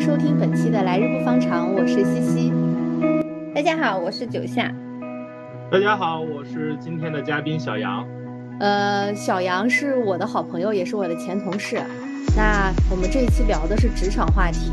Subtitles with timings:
[0.00, 2.52] 迎收听本期的《来日不方长》，我是西西。
[3.54, 4.74] 大家好，我是九夏。
[5.70, 8.06] 大家好，我是今天的嘉宾小杨。
[8.60, 11.78] 呃，小杨是我的好朋友，也是我的前同事。
[12.34, 14.72] 那我们这一期聊的是职场话题，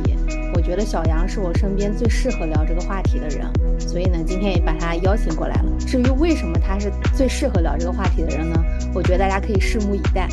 [0.56, 3.46] 我觉得小杨是我身边最适合聊这个话题的人，
[3.78, 5.70] 所以呢，今天也把他邀请过来了。
[5.80, 8.64] 至于为什么他是最适合聊这个话题的人呢？
[8.96, 10.30] 我觉得大家可以拭目以待。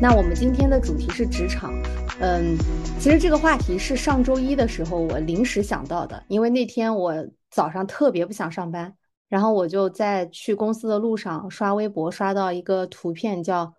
[0.00, 1.72] 那我们今天的主题是职场，
[2.20, 2.56] 嗯，
[2.98, 7.14] 其实这个话题是上周一的时候我临时想到的，因为那天我
[7.50, 8.92] 早上特别不想上班，
[9.28, 13.72] 然后我就在去公司的路上刷微博，刷到一个图片，叫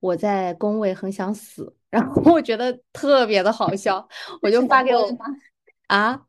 [0.00, 4.08] 我在工位很想死，然后我觉得特别的好笑，
[4.40, 5.06] 我就发给我
[5.88, 6.22] 啊，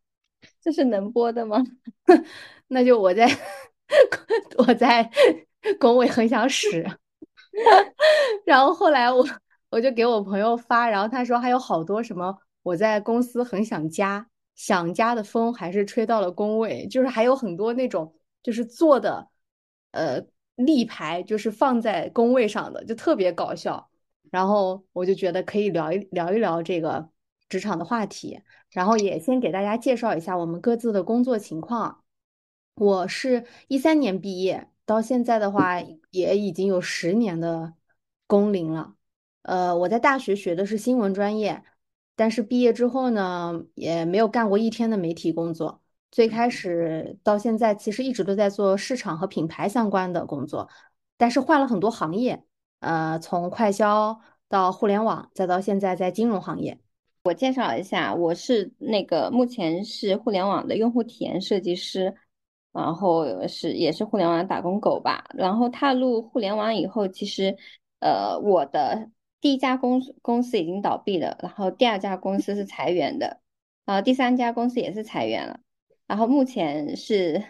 [0.62, 1.64] 这是能播的吗？
[2.68, 3.30] 那就我在
[4.58, 5.10] 我在
[5.80, 6.86] 工位很想屎。
[8.46, 9.26] 然后后来我
[9.70, 19.30] 我就给我朋友发，然后他说还有好多什么我在公司很想家，想家的风还是吹到了工位，就是还有很多那种就是做的
[19.92, 20.22] 呃
[20.56, 23.90] 立牌，就是放在工位上的，就特别搞笑。
[24.32, 27.10] 然后我就觉得可以聊一聊一聊这个
[27.50, 32.04] 职场的话题，然后也先给大家介绍一下我们各自的工作情况。
[32.76, 34.73] 我是一三年毕业。
[34.86, 35.82] 到现在的话，
[36.12, 37.74] 也已经有十年的
[38.28, 38.96] 工龄了。
[39.44, 41.64] 呃，我在大学学的是新闻专业，
[42.16, 45.82] 但是毕业之后呢，也没有干过一天的媒体工作。
[46.12, 50.70] 最开始到现在，其实一直都在做市场和品牌相关的工作，
[51.18, 52.44] 但是换了很多行业。
[52.80, 56.80] 呃，从快销到互联网，再到现在在金融行业。
[57.24, 62.14] 我介绍一下，我是那个目前是互联网的用户体验设计师。
[62.74, 65.24] 然后是也是互联网打工狗吧。
[65.36, 67.56] 然后踏入互联网以后，其实，
[68.00, 73.40] 呃，我的第一家公司公司已经倒闭了，然后第二家公司是裁员的，
[73.86, 75.60] 然后第三家公司也是裁员了，
[76.08, 77.44] 然后目前是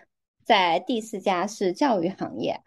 [0.44, 2.59] 在第四家是教育行业，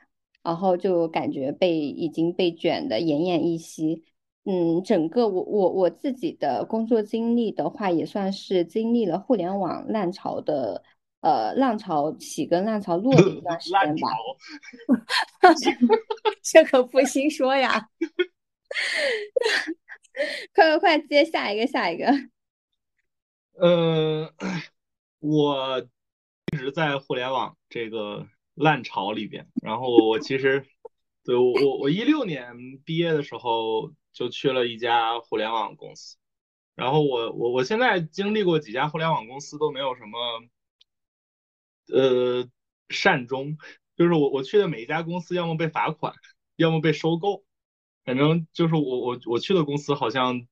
[0.42, 4.02] 然后就感觉被已经被卷的奄奄一息。
[4.44, 10.82] 嗯，整个我我我自己的工作经历的话，也算是经历了互联网浪潮的。
[11.26, 14.08] 呃，浪潮起跟浪潮落的一段时间吧。
[16.40, 17.88] 这可不行说呀！
[20.54, 22.06] 快快快，接下一个，下一个。
[23.54, 24.32] 呃，
[25.18, 25.80] 我
[26.52, 29.48] 一直在互联网这个浪潮里边。
[29.64, 30.64] 然后我其实，
[31.24, 32.54] 对我我我一六年
[32.84, 36.16] 毕业的时候就去了一家互联网公司。
[36.76, 40.18] 然后我我我现在经历过几家互联网公司都没有什么。
[41.88, 42.48] 呃，
[42.88, 43.56] 善终，
[43.96, 46.14] 就是我我去的每一家公司，要么被罚款，
[46.56, 47.44] 要么被收购，
[48.04, 50.46] 反正就是我我我去的公司好像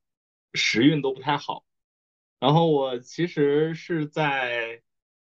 [0.53, 1.65] 时运都不太好。
[2.39, 4.83] 然后我其实是在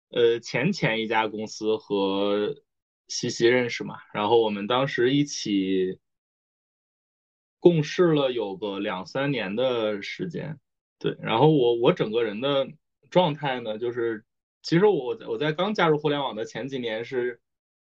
[0.10, 2.56] 呃前前一家公司和
[3.08, 6.00] 西西认识嘛，然后我们当时一起
[7.60, 10.60] 共事了有个两三年的时间，
[11.00, 12.68] 对，然后我我整个人的
[13.10, 14.24] 状态呢，就是。
[14.66, 17.40] 其实我我在刚加入互联网的前几年是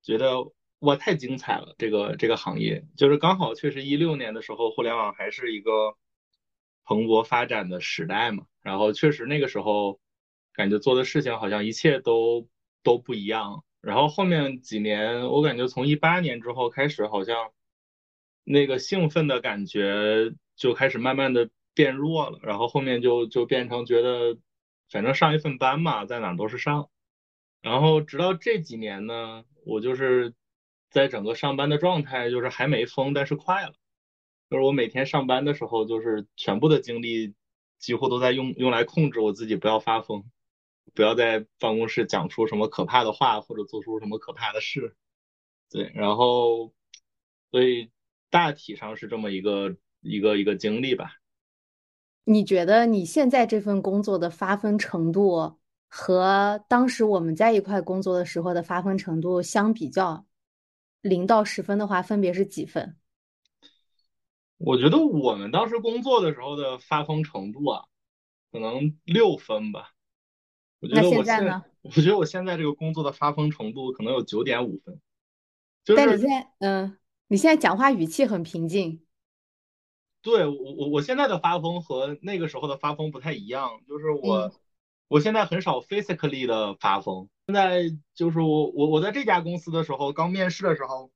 [0.04, 2.84] 觉得哇太精彩了，这个这个行业。
[2.98, 5.96] 就是刚好确实一六年的时候互联网还是一个
[6.84, 10.02] 蓬勃发展的时代嘛，然后确实那个时候
[10.52, 12.50] 感觉做的事情好像一切都
[12.84, 17.54] 都不一样，然后后面几年我感觉从一八年之后开始好像
[18.44, 24.38] 那个兴奋的感觉就开始慢慢的变弱了，然后后面就就变成觉得。
[24.90, 26.90] 反正上一份班嘛，在哪都是上。
[27.62, 30.34] 然后直到这几年呢，我就是
[30.90, 33.74] 在整个上班的状态，就是还没疯，但是快了。
[34.50, 37.34] 就是我每天上班的时候，就是全部的精力
[37.80, 40.24] 几乎都在用用来控制我自己，不要发疯，
[40.94, 44.96] 不要在办公室讲出什么可怕的话，或者做出什么可怕的事。
[45.70, 46.74] 对，然后
[47.52, 47.92] 所以
[48.30, 51.12] 大体上是这么一个一个一个经历吧。
[52.30, 55.56] 你觉得你现在这份工作的发疯程度
[55.88, 60.26] 和当时我们在一块工作的时候的发疯程度相比较，
[61.00, 62.98] 零到十分的话，分别是几分？
[64.58, 67.86] 我觉得我们当时工作的时候的发疯程度啊，
[68.52, 69.94] 可能六分吧。
[70.82, 71.64] 那现在呢？
[71.82, 75.00] 我觉得我现在这个工作的发疯程度可能有九点五分。
[75.96, 76.98] 但你现在，嗯，
[77.30, 79.07] 你现在讲话语气很平静。
[80.22, 84.52] 对我我我现在的发疯和那个时候的发疯不太一样，就是我
[85.08, 87.30] 我现在很少 physically 的发疯。
[87.46, 87.84] 现在
[88.14, 91.12] 就是我我我在这家公司的时候，刚面试的时候，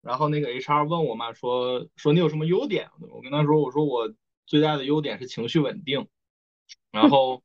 [0.00, 2.88] 然后那个 HR 问我嘛，说说你有什么优点？
[3.10, 4.14] 我跟他说，我说我
[4.46, 6.06] 最大的优点是情绪稳定。
[6.92, 7.42] 然后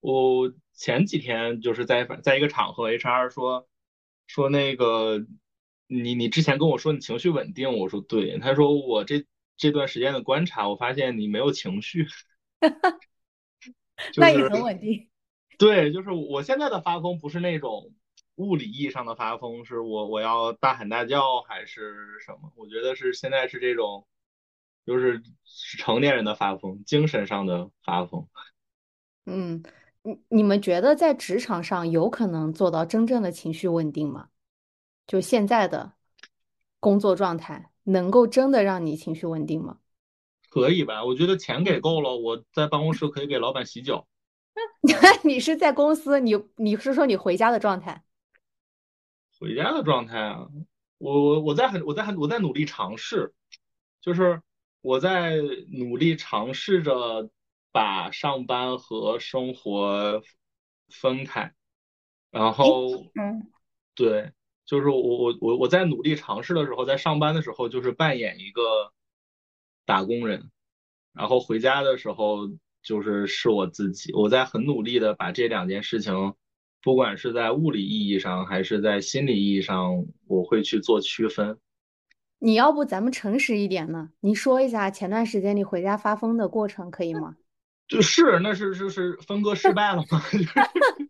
[0.00, 3.68] 我前几天就是在在一个场合，HR 说
[4.26, 5.24] 说那个
[5.86, 9.24] 你你之前跟我说你情绪稳定，我说对，他说我这
[9.58, 12.06] 这段时间的观察，我发现你没有情绪，
[14.16, 15.10] 那也很稳定。
[15.58, 17.92] 对，就是我现在的发疯不是那种
[18.36, 22.50] 物理意义上的发疯，是我我要大喊大叫还是什么？
[22.56, 24.06] 我觉得是现在是这种，
[24.86, 25.22] 就是
[25.76, 28.26] 成年人的发疯，精神上的发疯。
[29.26, 29.62] 嗯。
[30.02, 34.28] 你你们觉得在职场上有可能做到真正的情绪稳定吗？
[35.06, 35.92] 就现在的
[36.78, 39.78] 工作状态，能够真的让你情绪稳定吗？
[40.48, 41.04] 可以吧？
[41.04, 44.06] 我觉得钱给够了，我在办公室可以给老板洗脚。
[45.24, 48.04] 你是在公司，你你是说你回家的状态？
[49.38, 50.48] 回家的状态啊，
[50.98, 53.34] 我我我在很我在很我在努力尝试，
[54.00, 54.42] 就是
[54.80, 55.36] 我在
[55.72, 57.30] 努力尝试着。
[57.70, 60.22] 把上班和生活
[60.88, 61.54] 分开，
[62.30, 63.52] 然后，嗯，
[63.94, 64.32] 对，
[64.68, 68.92] 就是我我我我在努力尝试的时候，在上班的时候就是扮演一个
[69.86, 70.50] 打工人，
[71.14, 72.50] 然后回家的时候
[72.82, 74.12] 就是是我自己。
[74.12, 76.34] 我在很努力的把这两件事情，
[76.82, 81.58] 不管是在物理意义上还是在心理意义上，我会去做区分。
[82.38, 84.10] 你要不咱们诚实一点呢？
[84.20, 87.36] 你说一下前段时间你回家发疯的过程，可以吗？
[87.88, 90.20] 就是，那是是是分割失败了吗？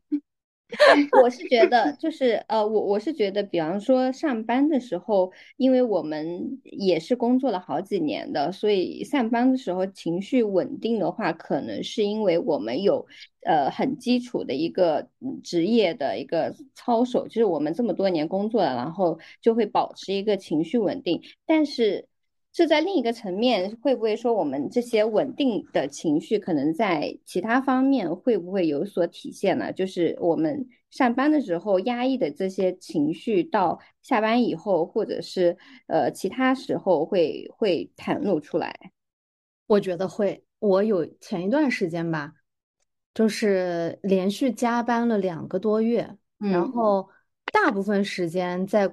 [1.23, 13.07] 我是觉得，就是呃，我我是觉得，比方说上班的时候，因为我们也是工作了好几年的，所以上班的时候情绪稳定的话，可能是因为我们有
[13.45, 15.09] 呃很基础的一个
[15.43, 22.08] 职业的一个操守，就是我们这么多年工作了，然后就会保持一个情绪稳定，但是。
[22.59, 29.73] 这在另一个层面，会不会说我们这些稳定的情绪，可能在其他方面会不会有所体现呢？
[29.73, 35.57] 就是我们上班的时候压抑的这些情绪，到下班以后，或者是
[35.87, 38.75] 呃其他时候会会袒露出来。
[39.69, 40.45] 我觉得会。
[40.59, 42.33] 我有前一段时间吧，
[43.15, 47.09] 就是连续加班了两个多月，然后
[47.53, 48.93] 大部分时间在。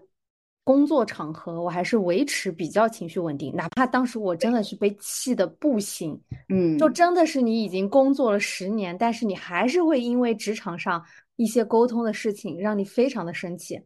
[0.65, 6.19] 工作场合，我还是维持比较情绪稳定，哪怕当时我真的是被气的不行，
[6.49, 13.79] 嗯，就真的是你已经工作了十年，但是你还是会因为职场上一些沟通的事情让你非常的生气。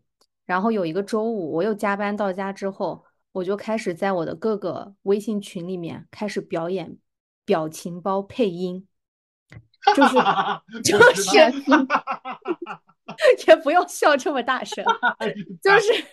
[0.45, 3.03] 然后有一个周五，我又加班到家之后，
[3.33, 6.97] 我就开始在我的各个微信群里面开始表演
[7.43, 8.87] 表情包配音，
[9.93, 10.15] 就是
[10.81, 11.35] 就是
[13.49, 14.81] 也不用笑这么大声，
[15.61, 16.05] 就是。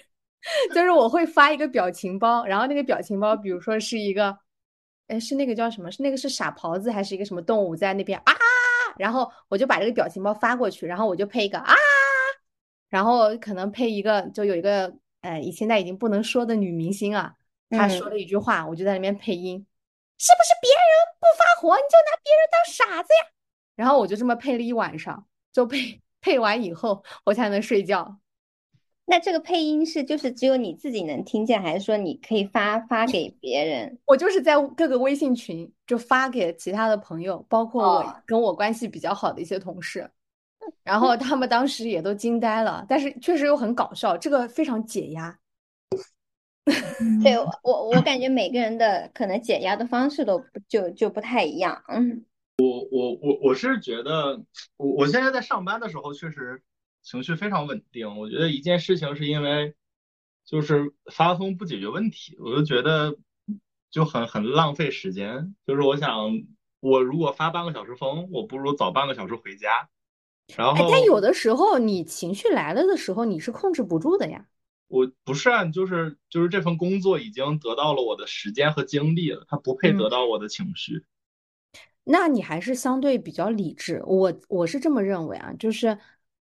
[0.74, 4.36] 就是我会发一个表情包，然后那个表情包，比如说是一个，
[5.08, 5.90] 哎，是那个叫什么？
[5.90, 8.32] 是那个是傻狍子还是一个什么动物在那边啊？
[8.98, 11.74] 然后我就把这个表情包发过去，然后我就配一个啊，
[12.88, 17.34] 然后可能配一个，就有一个，呃，现在已经不能说的女明星啊，
[17.70, 19.58] 她说了一句话，我就在那边配音，
[20.18, 20.80] 是不是别人
[21.20, 23.32] 不发火你就拿别人当傻子呀？
[23.74, 28.18] 然后我就这么配了一晚上，就配配完以后我才能睡觉。
[29.08, 33.96] 那这个配音是就是只有你自己能听见，还是说你可以发发给别人？
[34.04, 40.10] 我就是在各个微信群就发给其他的朋友，包括我跟我关系比较好的一些同事，
[40.82, 42.84] 然后他们当时也都惊呆了。
[42.88, 45.38] 但是确实又很搞笑，这个非常解压。
[47.22, 51.80] 对 我我感觉每个人的可能解压的方式都就就不太一样。
[51.86, 52.24] 嗯，
[52.58, 54.42] 我我我我是觉得
[54.76, 56.60] 我我现在在上班的时候确实。
[57.06, 59.76] 情绪非常稳定，我觉得一件事情是因为
[60.44, 63.16] 就是发疯不解决问题，我就觉得
[63.92, 65.54] 就很很浪费时间。
[65.64, 66.44] 就是我想，
[66.80, 69.88] 我如果发半个小时疯，我不如早半个小时回家。
[70.56, 74.44] 然后，但有的时候你情绪来了的时候，你是控制不住的呀。
[74.88, 81.04] 我不是啊，就是就是这份工作已经得到了我的时间和精力了，他不配得到我的情绪。
[82.02, 85.96] 那你还是相对比较理智，我我是这么认为啊，就是。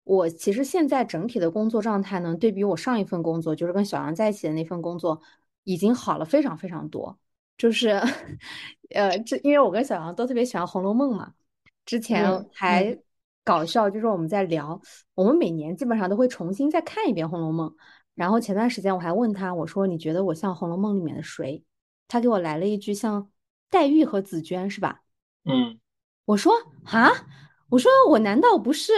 [0.03, 5.21] 我其实现在整体的工作状态呢，对比我上一份工作，就是跟小杨在一起的那份工作，
[5.63, 7.17] 已经好了非常非常多。
[7.57, 8.01] 就是，
[8.93, 11.31] 呃，这因为我跟小杨都特别喜欢《红楼梦》嘛，
[11.85, 12.99] 之前还
[13.45, 14.81] 搞笑，就是我们在聊，
[15.15, 17.69] 我们每年基本上都会重新再看一遍《红楼梦》。
[18.15, 21.63] 然后前段时间我还问他，我说你觉得我像《红楼梦》里面的谁？
[22.07, 23.29] 他给我来了一句像
[23.69, 25.01] 黛玉和紫娟，是吧？
[25.45, 25.79] 嗯，
[26.25, 27.09] 我说啊，
[27.69, 28.91] 我说我难道不是？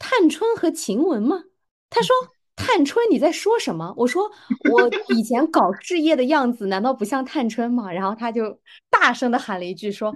[0.00, 1.44] 探春和晴雯吗？
[1.90, 2.14] 他说
[2.56, 4.30] ：“探春，你在说什么？”我说：
[4.72, 10.12] “我以前搞事业的样子，难道不像探春吗？”然后他就大声的喊了一句：“说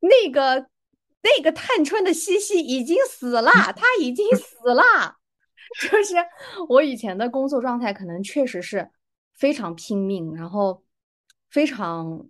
[0.00, 0.66] 那个
[1.22, 5.16] 那个探春的西西已经死了，他已经死了。
[5.90, 6.14] 就是
[6.68, 8.88] 我以前的工作状态，可能确实是
[9.34, 10.82] 非常拼命，然后
[11.50, 12.24] 非常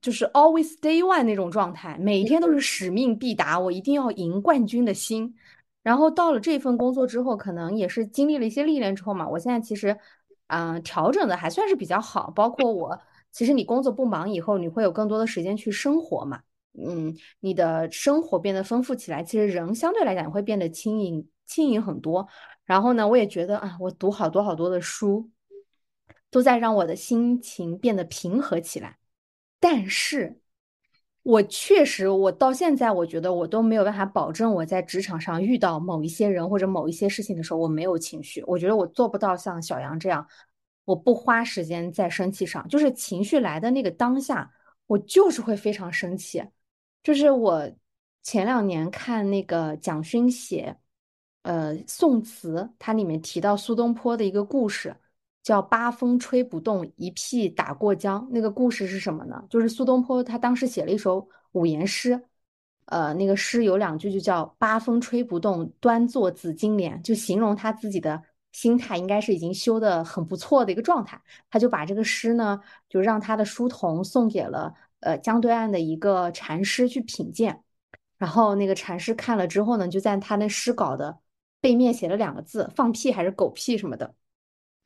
[0.00, 5.34] 就是 always day one 那种状态，每天都是使命必达，我一定要赢冠军的心。
[5.82, 9.98] 然后到了这份工作之后，可能也是经历了一些历练之后嘛，我现在其实，
[10.46, 12.30] 嗯，调整的还算是比较好。
[12.30, 13.00] 包括我，
[13.32, 16.42] 其实你工作不忙以后，你会有更多的时间去生活嘛，
[16.78, 22.28] 嗯，你的生活变得丰富起来，其实人相对来讲会变得轻盈轻盈很多。
[22.64, 25.28] 然后呢，我也觉得啊，我读好多好多的书，
[26.30, 28.98] 都在让我的心情变得平和起来。
[29.58, 30.41] 但是，
[31.22, 38.42] 我确实，我到现在，我觉得我都没有办法保证我在职场上遇到某一些人或者某一些事情的时候，我没有情绪。
[38.46, 40.26] 我觉得我做不到像小杨这样，
[40.84, 44.50] 我不花时间在生气上，就是情绪来的那个当下，
[44.86, 46.42] 我就是会非常生气。
[47.02, 47.70] 就是我
[48.22, 50.76] 前两年看那个蒋勋写。
[51.44, 54.94] 呃，宋词它里面提到苏东坡的一个故事，
[55.42, 58.26] 叫“八风吹不动，一屁打过江”。
[58.30, 59.44] 那个故事是什么呢？
[59.50, 62.22] 就是苏东坡他当时写了一首五言诗，
[62.86, 68.22] 呃，那个诗有两句就叫“八风吹不动，端坐紫金莲”，就形容他自己的
[68.52, 71.20] 心态应该是已经修的很不错的一个状态。
[71.50, 77.62] 他就把这个诗呢，就让他的书童送给了呃江对岸的一个禅师去品鉴，
[78.18, 81.18] 然后那个禅师看了之后呢，就在他那诗稿的。
[81.60, 84.12] 背面写了两个字“放屁”还是“狗屁”什么的，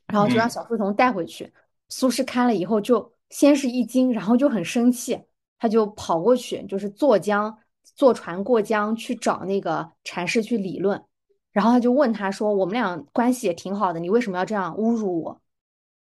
[0.09, 1.53] 然后就让小书童带回去。
[1.89, 5.21] 苏轼看了以后，就先是一惊，然后就很生气，
[5.59, 7.57] 他就跑过去，就是坐江
[7.95, 11.03] 坐船过江去找那个禅师去理论。
[11.53, 15.41] 然后他就问他说：“我们俩关系也挺好的，你为什么要这样侮辱我？”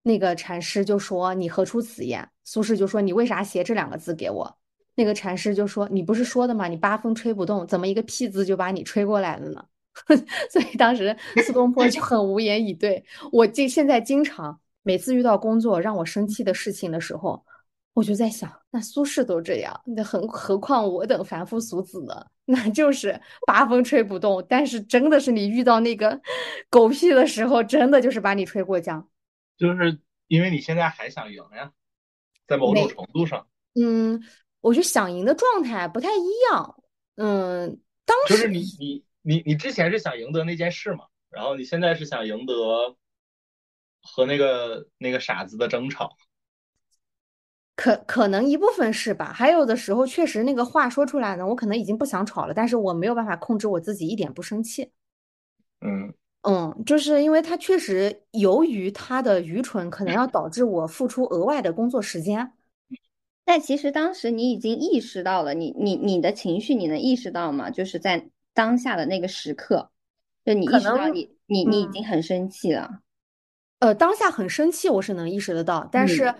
[0.03, 4.57] 那个禅师就说：“你何出此言？”苏轼就说：“你为啥写这两个字给我？”
[4.95, 6.67] 那个禅师就说：“你不是说的吗？
[6.67, 9.63] 你八风吹不动，怎么一个屁字就把你吹过来了呢？”
[10.49, 11.15] 所以当时
[11.45, 13.03] 苏东坡就很无言以对。
[13.31, 17.43] 我经现在经常每次遇到工作让我生气的事情的时候，
[17.93, 22.25] 我就在想，那苏轼都这样，那何何况我等凡夫俗子呢？
[22.45, 24.43] 那就是八风吹不动。
[24.49, 26.19] 但是真的是你遇到那个
[26.69, 29.07] 狗屁的时候，真的就是把你吹过江。
[29.57, 31.71] 就是因为你现在还想赢呀，
[32.47, 33.45] 在某种程度上，
[33.79, 34.19] 嗯，
[34.61, 36.75] 我觉得想赢的状态不太一样。
[37.17, 39.03] 嗯，当时就是你你。
[39.21, 41.05] 你你之前是想赢得那件事嘛？
[41.29, 42.95] 然后你现在是想赢得
[44.01, 46.17] 和那个那个傻子的争吵，
[47.75, 49.31] 可可能一部分是吧？
[49.31, 54.91] 还有的时候确实那个话说出来呢，我可能已经不想吵了，但是我没有办法控制我自己一点不生气。
[55.81, 62.53] 嗯嗯，就是因为他确实由于他的愚蠢，可能要导致我付出额外的工作时间。
[63.45, 67.69] 但其实当时你已经意识到了，你你你的情绪你能意识到吗？
[67.69, 68.29] 就是在。
[68.59, 69.89] 当下的那个时刻，
[70.43, 72.99] 就你意识到你你你已经很生气了。
[73.79, 76.35] 呃，当下很生气，我是能意识得到，但是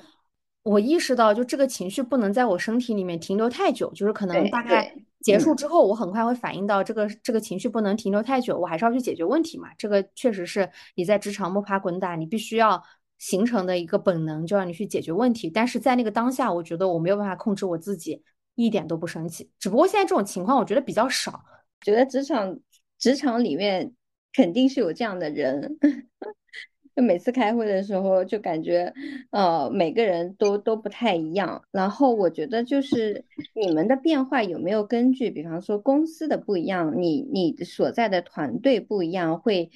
[0.63, 9.69] 我意识到，就这个情绪不能在我身体里面停留太久，就是可能大概结束之后，我很快会反应到这个这个情绪不能停留太久，我还是要去解决问题嘛。
[9.77, 12.83] 这个确实是你在职场摸爬滚打，你必须要
[13.17, 15.49] 形成的一个本能，就让你去解决问题。
[15.49, 18.21] 但是在那个当下，我觉得我没有办法控制我自己，
[18.55, 19.49] 一点都不生气。
[19.57, 21.41] 只不过现在这种情况，我觉得比较少。
[21.81, 22.59] 觉得职场
[22.97, 23.93] 职场里面
[24.33, 25.77] 肯定是有这样的人，
[26.95, 28.93] 就每次开会的时候就感觉，
[29.31, 31.63] 呃，每个人都都不太一样。
[31.71, 39.71] 然后我觉得就是你们的变化有没有根据，比方说公司的不一样，你你所在的团队不一样，会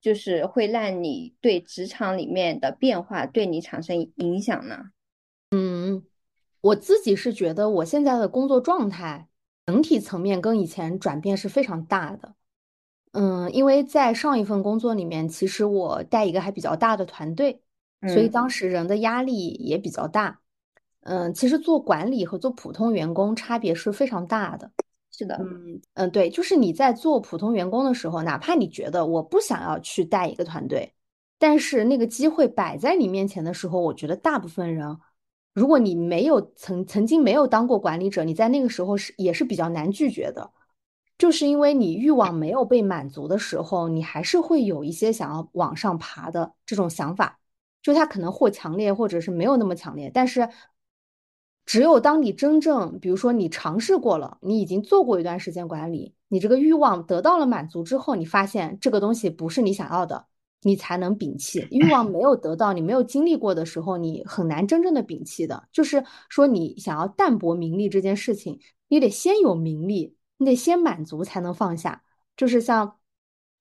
[0.00, 4.90] 就是会让你对职场里面的变化对你产生影响呢？
[5.52, 6.02] 嗯，
[6.60, 9.28] 我自己是觉得我现在的工作状态。
[9.66, 12.34] 整体层面跟以前转变是非常大的，
[13.12, 17.60] 嗯，因为在上一份工作里面，其实我带一个还比较大的团队，
[18.02, 20.38] 所以当时人的压力也比较大，
[21.00, 24.70] 嗯，其实做管理和做普通员工差别是非常大的，
[25.10, 30.94] 是的，嗯嗯，对，就是你在做普通员工的时候，哪怕你觉得我不想要去带一个团队，
[31.40, 34.96] 但是那个机会摆在你面前的时候，我觉得大部分人。
[35.56, 40.50] 如果你没有曾曾经没有当过管理者，你在那个时候是也是比较难拒绝的，
[41.16, 47.40] 就是因为你欲望没有被满足的时候，你还是会有一些想要往上爬的这种想法，
[47.82, 50.10] 就它可能或强烈，或者是没有那么强烈。
[50.12, 50.46] 但是，
[51.64, 60.26] 只有当你真正，比如说你尝试过了，你已经做过一段时间管理，你这个欲望得到了满足之后，你发现这个东西不是你想要的。
[60.62, 65.68] 你才能摒弃欲望没有得到，你没有经历过的时候，你很难真正的摒弃的。
[65.70, 68.58] 就是说，你想要淡泊名利这件事情，
[68.88, 72.02] 你得先有名利，你得先满足才能放下。
[72.36, 72.98] 就是像，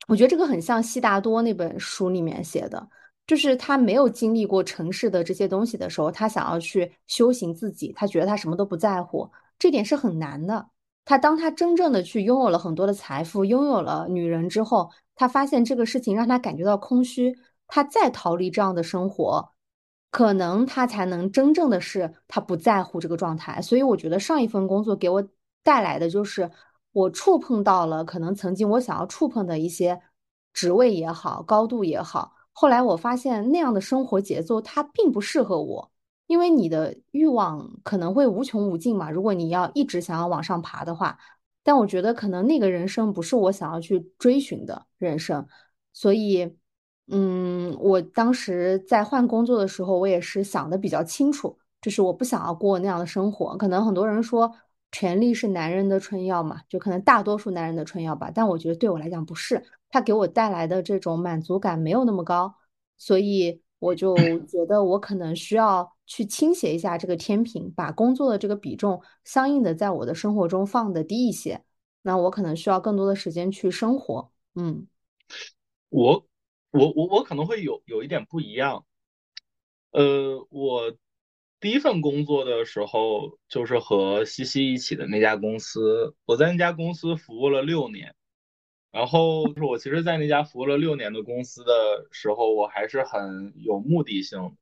[0.08, 2.88] 我觉得这个很像悉达多那本书里面写的，
[3.28, 10.68] 就是他没有经历过城市的这些东西的时候，他想要去修行自己，他觉得他什么都不在乎，这点是很难的。
[11.06, 19.52] 他当他真正的去拥有了很多的财富，拥有了女人之后，他发现这个事情让他感觉到空虚，他再逃离这样的生活，
[20.10, 23.62] 可能他才能真正的是他不在乎这个状态。
[23.62, 25.24] 所以我觉得上一份工作给我
[25.64, 26.50] 带来的就是
[26.92, 30.02] 我触碰到了可能曾经我想要触碰的一些
[30.54, 32.34] 职位也好，高度也好。
[32.52, 35.92] 后来我发现那样的生活节奏它并不适合我。
[36.27, 41.17] 因为你的欲望可能会无穷无尽嘛，如果你要一直想要往上爬的话，
[41.63, 45.48] 但我觉得可能那个人生不是我想要去追寻的人生，
[45.94, 46.55] 所以，
[47.08, 53.55] 嗯，我当时在换工作的时候，我也是想的比较清楚，就是我不想要过那样的生活。
[53.58, 54.51] 可能很多人说
[54.91, 62.55] 权力是男人的春药嘛，就可能大多数男人的春药吧，但我觉得对我来讲不是，它给我带来的这种满足感没有那么高，
[62.98, 65.95] 所以我就觉得我可能需要。
[66.08, 71.64] 去倾斜一下这个天平，把工作的这个比重相应的在我的生活中放的低一些，
[72.04, 74.32] 那我可能需要更多的时间去生活。
[74.54, 74.88] 嗯，
[75.90, 76.28] 我
[76.70, 78.86] 我我我可能会有有一点不一样。
[79.92, 80.96] 呃，我
[81.60, 88.14] 第一份工作的时候就是和西西一起的那家公司，我在那家公司服务了六年，
[88.92, 94.56] 然后就是我其实，在那家服务了六年的公司的时候，我还是很有目的性，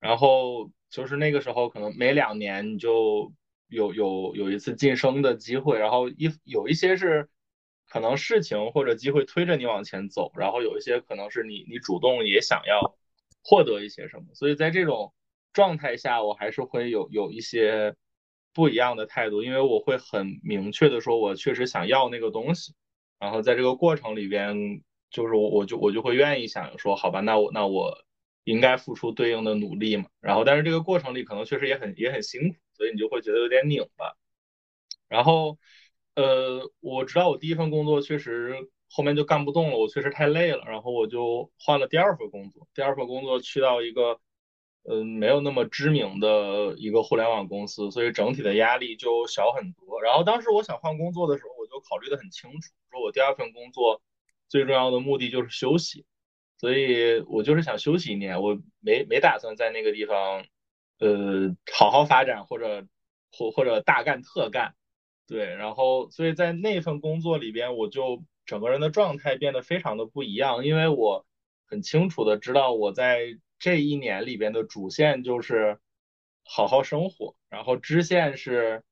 [0.00, 0.70] 然后。
[0.90, 3.32] 就是那个时候，可能每两年你就
[3.68, 7.28] 有有有一次晋升的机会，然后一有一些是
[7.86, 12.96] 可能事情或者机会推着你往前走，然后有一些可能是你你主动也想要
[13.44, 15.12] 获得一些什么，所以在这种
[15.52, 17.94] 状态下，我还是会有有一些
[18.54, 22.72] 不一样的态度，因为我会很明确的说，我确实想要那个东西，
[23.18, 28.07] 然后在这个过程里边，就是我我就我就会愿意想说，好吧，那我那我。
[28.48, 34.14] 应该付出对应的努力嘛，然后但是这个过程里可能确实也很也很辛苦，所以你就会觉得有点拧巴。
[35.06, 35.58] 然后，
[36.14, 38.54] 呃，我知道我第一份工作确实
[38.90, 42.66] 后面就干不动了，我确实太累了，然后我就换了第二份工作。
[42.72, 44.18] 第二份工作去到一个，
[44.84, 50.00] 嗯，没有那么知名的一个互联网公司，所以整体的压力就小很多。
[50.00, 54.00] 然后当时我想换工作的时候，我就考虑的很清楚，说我第二份工作
[54.48, 56.06] 最重要的目的就是休息。
[56.58, 60.44] 所以我就是想休息一年，我没没打算在那个地方，
[60.98, 62.86] 呃，好好发展或者
[63.32, 64.74] 或或者大干特干，
[65.26, 71.24] 对，然后所以在那份工作里边，我就整个人的状态变得非常的不一样，因为我
[71.66, 75.78] 很清楚的知道我在这一年里边的主线就是
[76.42, 78.82] 好好生活，然后支线是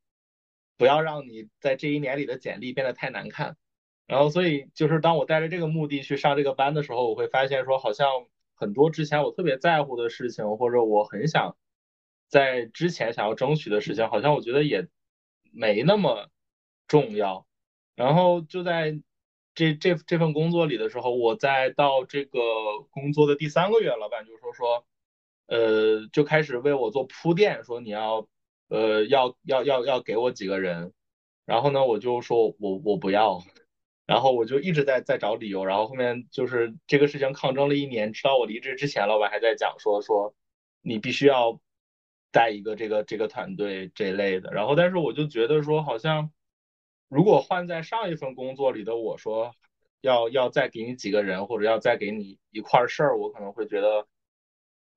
[0.76, 3.56] 不要让你在这一年里的简历变得太难看。
[4.06, 8.08] 然后，所以就是当我带着这个目的去上这个班的时候，我会发现说，好像
[8.54, 11.56] 很多之前我特别在乎的事情，或者我很想
[12.28, 14.86] 在之前想要争取的事情，好像我觉得也
[15.50, 16.28] 没那么
[16.86, 17.46] 重要。
[17.96, 19.00] 然后就在
[19.54, 22.40] 这这这份工作里的时候，我在到这个
[22.90, 24.86] 工作的第三个月，老板就说说，
[25.46, 28.28] 呃，就开始为我做铺垫，说你要
[28.68, 30.92] 呃要要要要给我几个人。
[31.44, 33.42] 然后呢，我就说我我不要。
[34.06, 40.32] 然后我就一直在在找理由，然后后面就是这个事情抗争了一年，直到我离职之前，老板还在讲说说
[40.80, 41.60] 你必须要
[42.30, 44.52] 带一个这个这个团队这类的。
[44.52, 46.30] 然后但是我就觉得说，好像
[47.08, 49.52] 如果换在上一份工作里的我说
[50.02, 54.06] 要要再给你几个人，或者要再给你一块事儿，我可能会觉得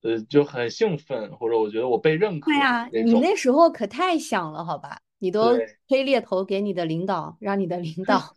[0.03, 2.51] 呃就很兴奋，或者我觉得我被认可。
[2.51, 5.01] 对呀，你那时候可太想了，好吧？
[5.17, 8.35] 你都推猎头给你的领导，让你的领导。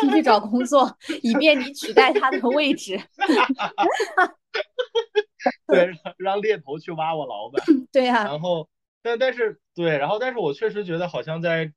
[0.00, 3.00] 出去找工作， 以便你取代他的位置。
[5.66, 7.64] 对，让猎头去挖我老板。
[7.92, 8.24] 对呀。
[8.24, 8.68] 然后，
[9.02, 11.72] 但但是对，然后但是我确实觉得好像在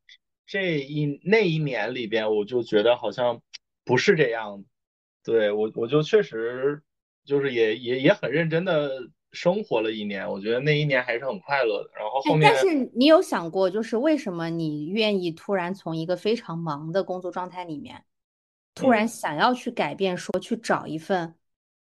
[0.45, 3.41] 这一那一年里边，我就觉得好像
[3.85, 4.63] 不是这样。
[5.23, 6.81] 对我，我就确实
[7.25, 8.89] 就是也也也很认真的。
[9.31, 11.89] 生活了一年，我觉得那一年还是很快乐的。
[11.95, 18.03] 然后后面，但是你有想过，就是为什么你愿意突然从一个非常忙的工作状态里面，
[18.75, 21.35] 突然想要去改变，说去找一份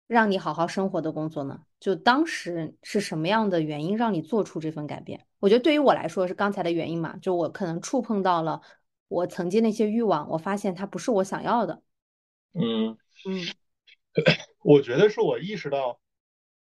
[0.06, 1.60] 让你好好生活的工作呢？
[1.78, 5.26] 就当时是什么样的原因让你做出这份改变？
[5.38, 8.60] 我觉得对于我来说是刚才的原因嘛，就我可能触碰到了
[9.08, 11.82] 我曾经那些欲望，我发现它不是我想要的。
[12.54, 13.46] 嗯嗯，
[14.64, 16.00] 我觉得是我意识到。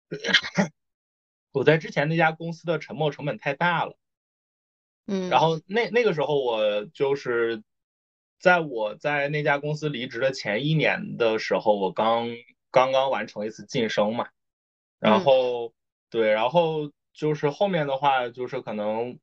[1.51, 3.97] 我在之前那家公司的沉没成本太大了，
[5.07, 7.63] 嗯，然后那那个时候我就是
[8.39, 12.27] 在我在那家公司离职的前一年的时候，我刚
[12.71, 14.29] 刚刚完成一次晋升嘛，
[14.99, 15.73] 然后
[16.09, 19.19] 对，然后就是后面的话，就是可能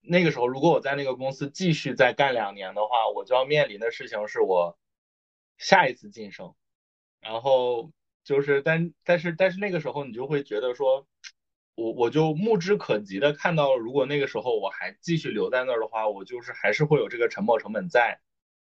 [0.00, 4.78] 那个时候，如果我在那个公司继续再干两年的话，我就要面临的事情是我
[5.58, 6.54] 下一次晋升，
[7.20, 7.90] 然后
[8.26, 11.06] 就是但但是但是那个时候你就会觉得说，
[11.76, 18.18] 我我就目之可及的看到，如果那个时候我还继续留在那儿的话，我就是还是会有这个沉没成本在。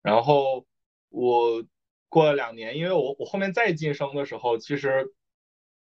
[0.02, 0.66] 然后
[1.10, 1.64] 我
[2.08, 5.14] 过了两年，因为我我后面再晋升的时候，其实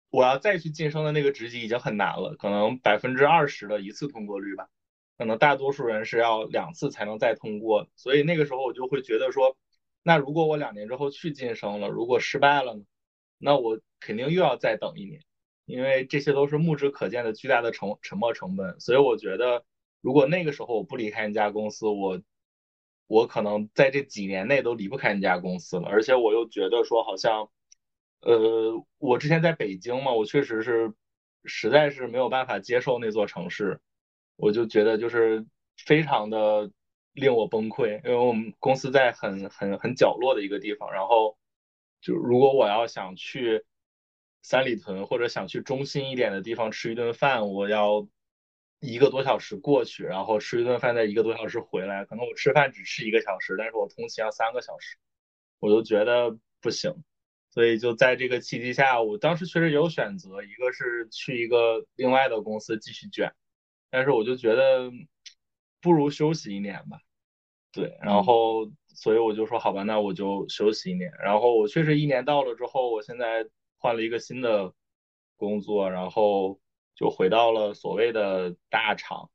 [0.10, 4.70] 我要再去晋升的那个职级已经很难了，可能百分之二十的一次通过率吧，
[5.18, 7.90] 可能大多数人是要两次才能再通过。
[7.98, 9.58] 所以那个时候我就会觉得说，
[10.04, 12.84] 那如果我两年之后去晋升了，如果失败了呢，
[13.42, 15.22] 那我肯定又要再等一年，
[15.66, 18.80] 因为这些都是目之可见的巨大的沉沉没成本。
[18.80, 19.66] 所以我觉得，
[20.02, 22.22] 如果那个时候我不离开那家公司，我。
[23.08, 27.50] 我可能在这几年内都离不开那家公司了，而且我又觉得说好像，
[28.22, 30.94] 呃，我之前在北京嘛，我确实是
[31.44, 33.82] 实在是没有办法接受那座城市，
[34.38, 36.72] 我就觉得就是非常的
[37.12, 41.38] 令我崩溃，因为我们公司在很很很角落的一个地方，然后
[42.02, 43.64] 就如果我要想去
[44.42, 48.08] 三里屯或者想去中心一点的地方吃一顿饭，我要。
[48.84, 52.04] 一个多小时过去，然后吃一顿饭，再一个多小时回来。
[52.04, 54.98] 可能我吃饭只吃一个小时，但是我通勤要三个小时，
[55.60, 56.92] 我就觉得不行。
[57.52, 63.32] 所以就在这个契机下，我当时确实有选择，一个是去一个另外的公司继续卷，
[63.92, 64.92] 但是我就觉得
[65.80, 66.98] 不如休息一年吧。
[67.72, 71.12] 对，然后所以我就说好吧，那我就休息一年。
[71.24, 74.74] 然后我确实一年到了之后，我现在换了一个新的
[75.38, 76.60] 工作，然后。
[76.94, 79.32] 就回到了所谓的大厂，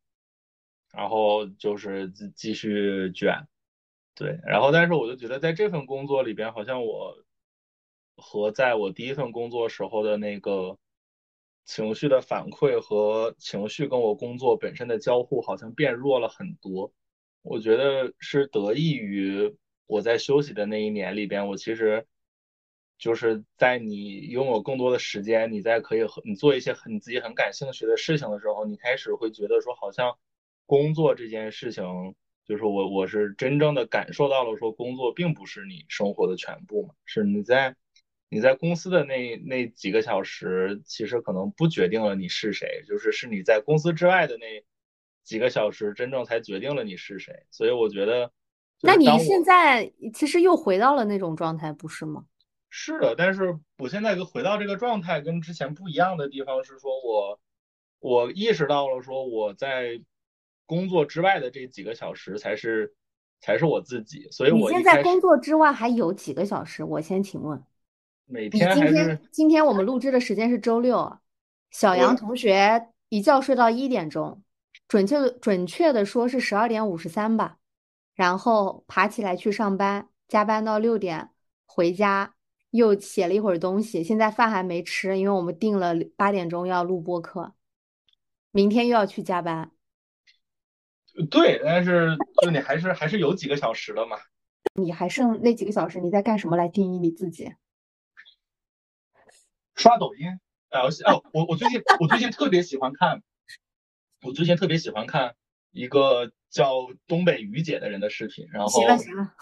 [0.93, 3.49] 然后就是继继续卷，
[4.15, 7.17] 对，然后但是我就觉得在这份工作里边，好像我
[8.15, 10.79] 和在我第一份工作时候的那个
[11.65, 16.93] 情绪的反馈和情绪跟我工作本身的交互，好像变弱了很多。
[17.47, 19.57] 我觉得是得益于
[19.87, 22.07] 我在休息的那一年里边，我其实。
[22.99, 30.17] 就是在你拥有更多的时间，你在可以和你做一些很你自己很感兴趣的事情的时候，你开始会觉得说，好像
[30.65, 31.85] 工作这件事情，
[32.47, 37.77] 就是我我是真正的感受到了说，工作并不是你生活的全部嘛，是你在
[38.31, 44.65] 你在公司的那那几个小时，其实可能不决定了你是谁，就是是你在公司之外的那
[45.27, 47.35] 几个小时，真正才决定了你是谁。
[47.51, 48.31] 所以我觉得，
[48.81, 52.25] 那你现在其实又回到了那种状态，不是吗？
[52.71, 57.41] 是的，但是我现在回到这个状态跟之前不一样的地方是说，我
[57.99, 60.01] 我意识到了说我在
[60.65, 62.95] 工作之外的这几个小时才是
[63.41, 66.85] 才是我自己，所以我现在工作之外还有几个小时？
[66.85, 67.61] 我先请问，
[68.27, 71.19] 每天今天今天我们录制的时间是周六，
[71.71, 74.43] 小杨同学一觉睡到一点钟，
[74.89, 77.59] 准确准确的说是十二点五十三吧，
[78.15, 81.31] 然后爬起来去上班，加班到六点
[81.65, 82.33] 回家。
[82.71, 87.55] 又写了一会儿东西，现在饭还没吃，因为我们定了八点钟要录播课，
[88.51, 89.71] 明天又要去加班。
[91.31, 94.19] 对，但是就你还是还是有几个小时的嘛。
[94.75, 97.55] 你还剩那几个小时，你在干什么来定义你自己？
[99.75, 100.27] 刷抖音，
[100.69, 101.03] 打游戏。
[101.05, 103.23] 哦，我我最近我最近特别喜欢看，
[104.27, 105.35] 我最近特别喜欢看
[105.71, 108.69] 一个叫东北雨姐的人的视频，然后。
[108.69, 109.33] 行了行了。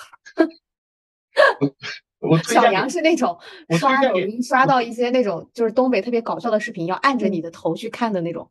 [2.20, 3.38] 我小杨是那种
[3.78, 8.50] 刷抖音刷到一些那种就是东北特别搞笑的视频，要按着你的头去看的那种。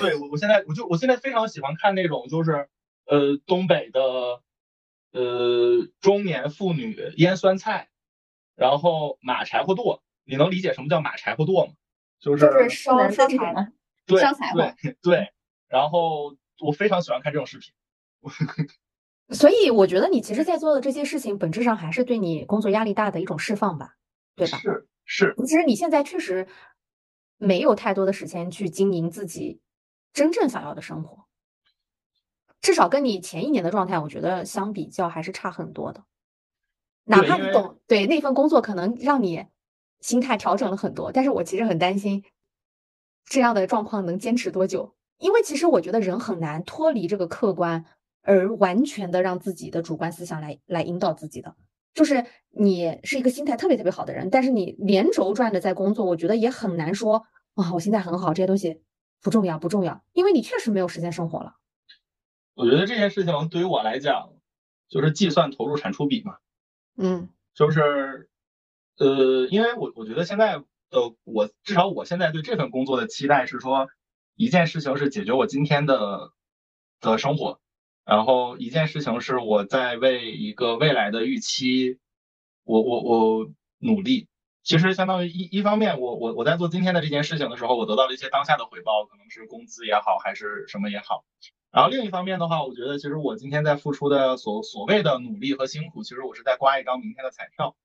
[0.00, 2.68] 对，我我现在我就我现在非常喜欢看那种就是
[3.06, 4.00] 呃东北的
[5.12, 7.88] 呃中年妇女腌酸菜，
[8.56, 10.00] 然后马柴火垛。
[10.28, 11.72] 你能理解什么叫马柴火垛吗？
[12.18, 13.68] 就是烧烧柴吗？
[14.06, 14.74] 对，烧柴火。
[15.00, 15.32] 对，
[15.68, 17.72] 然后我非常喜欢看这种视频。
[19.30, 23.96] 所以我觉得你其实，在做的这些事情，本质上还是对你工作压力大的一种释放吧，
[24.34, 24.58] 对吧？
[24.58, 25.34] 是是。
[25.46, 26.46] 其实你现在确实
[27.36, 29.60] 没有太多的时间去经营自己
[30.12, 31.26] 真正想要的生活，
[32.60, 36.04] 至少跟你前一年的状态，我觉得相比较还是差很多的。
[37.04, 39.46] 哪怕你懂，对那份工作可能让你
[40.00, 42.24] 心态调整了很多，但是我其实很担心
[43.24, 47.84] 这样的状况能坚持多久，因为其实我觉得人很难脱离这个客观。
[48.28, 51.54] 而完全的让自己的主观思想来来引导自己的，
[51.94, 57.24] 就是你是一个心态特别特别好的人，但是你连轴转的在工作，我觉得也很难说
[57.54, 58.82] 啊，我心态很好，这些东西
[59.22, 61.54] 不重要不重要，因为你确实没有时间生活了。
[62.54, 64.32] 我觉得这件事情对于我来讲，
[64.88, 66.38] 就是计算投入产出比嘛。
[66.96, 68.28] 嗯就是
[68.98, 70.64] 呃，因为我我觉得现在的
[71.22, 73.86] 我至少我现在对这份工作的期待是说，
[74.36, 76.30] 一件事情是解决我今天的
[77.00, 77.58] 的生活，
[78.04, 81.98] 然后一件事情是我在为一个未来的预期，
[82.64, 84.28] 我我我努力。
[84.62, 91.24] 其实相当于一一方面，我我我在做今天的这件事情的时候，我得到了一些当下的回报，可能是工资也好，还是什么也好。
[91.70, 97.76] 然后另一方面的话，我觉得其实我今天在付出的所所谓的努力和辛苦，其实我是在刮一张明天的彩票。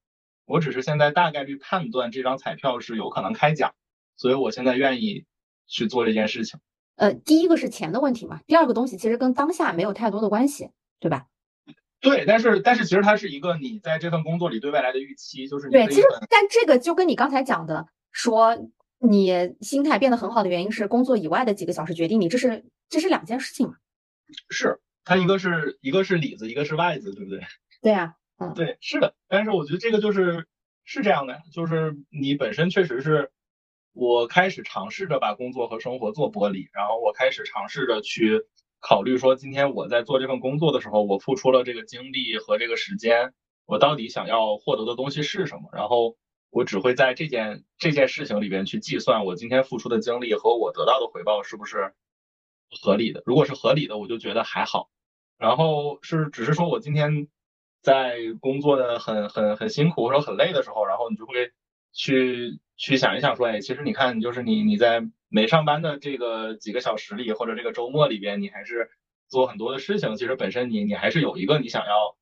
[0.45, 3.73] 我只是现在大概率判断这张彩票是有可能开奖，
[4.17, 5.25] 所以我现在愿意
[5.71, 6.59] 去做这件事情。
[6.97, 11.25] 呃，第一个是钱的问题嘛，第二个东西其实跟当下没有太多的关系，对吧？
[11.99, 23.75] 对，但是但是其实它是一个你在这份工作里对未来的预期，就是对，其实但这个就跟你刚才讲的说你心态变得很好的原因是工作以外的几个小时决定你，这是这是两件事情嘛？
[24.49, 27.41] 是，它一个是一个是里子，一个是外子，对不对？
[27.81, 29.15] 对啊，嗯，对，是的。
[29.27, 30.45] 但是我觉得这个就是
[30.83, 33.31] 是这样的，就是你本身确实是，
[33.93, 38.45] 我开始尝试着把工作和生活做剥离，然后我开始尝试着去。
[38.83, 43.31] 考虑说，今天我在做这份工作的时候，我付出了这个精力和这个时间，
[43.67, 45.69] 我到底想要获得的东西是什么？
[45.71, 46.17] 然后
[46.49, 51.93] 我只会在这件这件事情里边去计算我今天付出的精力和我得到的回报是不是
[52.71, 53.21] 合理的。
[53.23, 54.89] 如果是合理的，我就觉得还好。
[55.37, 57.27] 然后是只是说我今天
[57.83, 61.51] 在工作的很很很辛苦或者很累的时候，然后你就会
[61.93, 65.07] 去去想一想说，哎，其实你看，就是你你在。
[65.33, 68.89] 没上班的这个几个小时里，或者这个周末里边，你还是
[69.29, 70.17] 做很多的事情。
[70.17, 72.17] 其实本身你你还是有一个你想要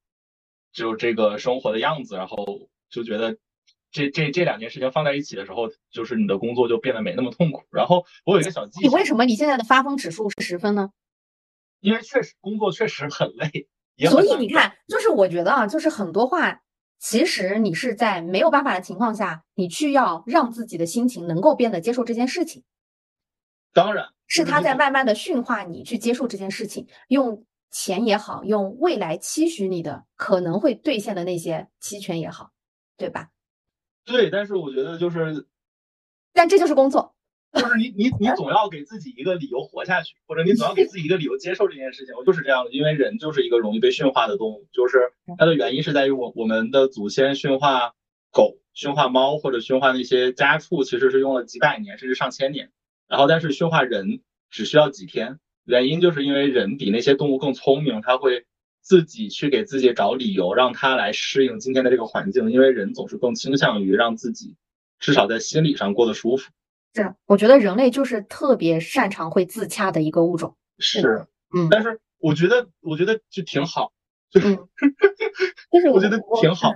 [0.72, 3.39] 就这个生活的样子，然后就觉得
[3.89, 7.63] 这这这两件事情放在一起的时候，就是你的工作就变得没那么痛苦。
[7.72, 10.91] 然后我有一个小技巧，你为什么你现在的发疯指数是十分呢？
[11.80, 13.67] 因为确实工作确实很累，
[14.08, 16.62] 所以你看，就是我觉得啊，就是很多话，
[16.99, 22.63] 其实你是在没有办法的情况下，你去要让自己的心情能够变得接受这件事情。
[23.73, 32.51] 当然是他在慢慢的驯化你去接受这件事情，用钱也好，用未来期许你的可能会兑现的那些期权也好，
[32.97, 33.29] 对吧？
[34.05, 35.47] 对，但是我觉得就是，
[36.33, 37.15] 但这就是工作，
[37.53, 42.13] 就是你你你总要给自己一个理由活下去，或者你总要给自己一个理由接受这件事情。
[42.15, 44.99] 我就是这样的，因为人就是一个容易被驯化的动物，就是
[45.38, 47.93] 它的原因是在于我我们的祖先驯化
[48.31, 52.71] 狗、驯化猫或者驯化那些家畜，其实是用了几百年甚至上千年。
[53.07, 58.45] 然后，但是驯化人只需要几天，原因就是因为人比那些动物更聪明，他会
[58.81, 62.51] 自己去给自己找理由，让他来适应今天的这个环境。
[62.51, 64.55] 因为人总是更倾向于让自己
[64.99, 66.51] 至少在心理上过得舒服。
[66.93, 70.56] 是，我觉得人类就是特别擅长会自洽的一个物种。
[70.78, 71.25] 是，
[71.56, 73.91] 嗯，但是我觉得，我觉得就挺好，
[74.32, 74.56] 就是，
[75.71, 76.73] 就是我觉得挺好。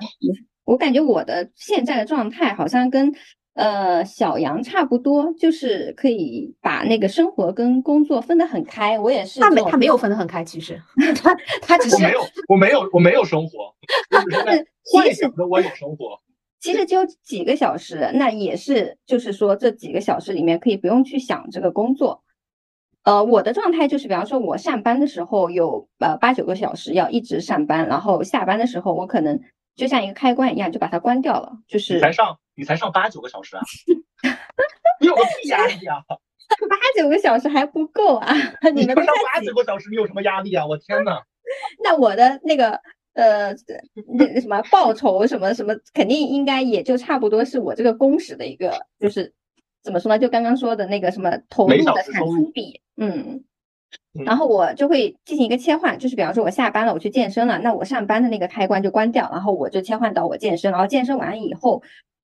[0.65, 3.13] 我感觉我的现在的状态好像跟。
[3.56, 8.97] 呃，小杨差不多，就是可以把那个生活跟工作分得很开。
[8.97, 10.82] 我也是，他没他没有分得很开，其实
[11.21, 13.76] 他他只是没有，我没有我没有生活，
[14.10, 16.19] 就是 幻想着我有生活。
[16.63, 22.23] 其实就几个小时，那也是就是说这几个小时里面可以不用去想这个工作。
[23.04, 29.38] 呃，我的状态就是，比方说我上班的时候有呃八九个小时要一直上班，然后下班的时候我可能
[29.76, 32.39] 就像一个开关一样就把它关掉了，就是才上。
[32.56, 33.63] 你才上八九个小时啊？
[35.02, 35.97] 你有个屁压力啊！
[36.08, 38.32] 八九个小时还不够啊！
[38.76, 40.63] 你们上八九个小时，你有什么压力啊？
[40.67, 41.23] 我天呐！
[41.84, 42.80] 那我的那个
[43.13, 43.54] 呃，
[44.17, 49.34] 那什么报酬什么什么，肯定应该也就差不多是我这个工时的一个，就是
[49.82, 50.19] 怎么说呢？
[50.19, 53.43] 就刚刚说的那个什么投入的产出比，嗯。
[54.26, 61.82] 然后我就会进行一个切换，就是比方说我下班了，我去健身了，那我上班的那个开关就关掉，然后我就切换到我健身，然后健身完以后。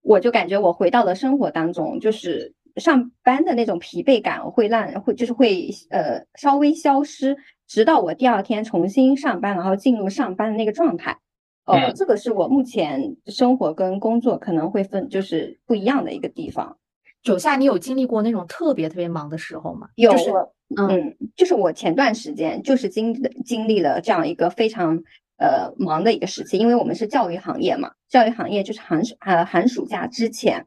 [0.09, 11.19] 我就感觉我回到了生活当中，就是上班的那种疲惫感会让会就是会呃稍微消失，直到我第二天重新上班，然后进入上班的那个状态。
[11.65, 16.79] 呃，这个是我目前生活跟工作可能会分就是不一样的一个地方。
[17.23, 19.89] 九夏，你有经历过那种特别特别忙的时候吗？
[19.97, 20.13] 有，
[20.77, 25.03] 嗯，就是我前段时间就是经经历了这样一个非常。
[25.39, 30.65] 呃，忙的一个时期，因为我们是教育行业嘛，教育行业就是寒暑呃寒暑假之前，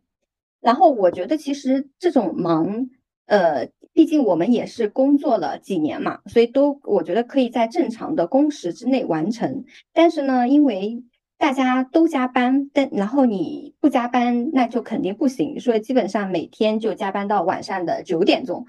[0.61, 2.87] 然后我觉得其实这种忙，
[3.25, 3.67] 呃，
[3.99, 9.65] 毕竟我们也是工作了几年嘛，所以都我觉得可以在正常的工时之内完成。
[9.91, 11.03] 但是呢，因为
[11.37, 18.65] 大家都加班，但然后你不加班那就肯定不行，所以基本上每天就加班到晚上的九点钟。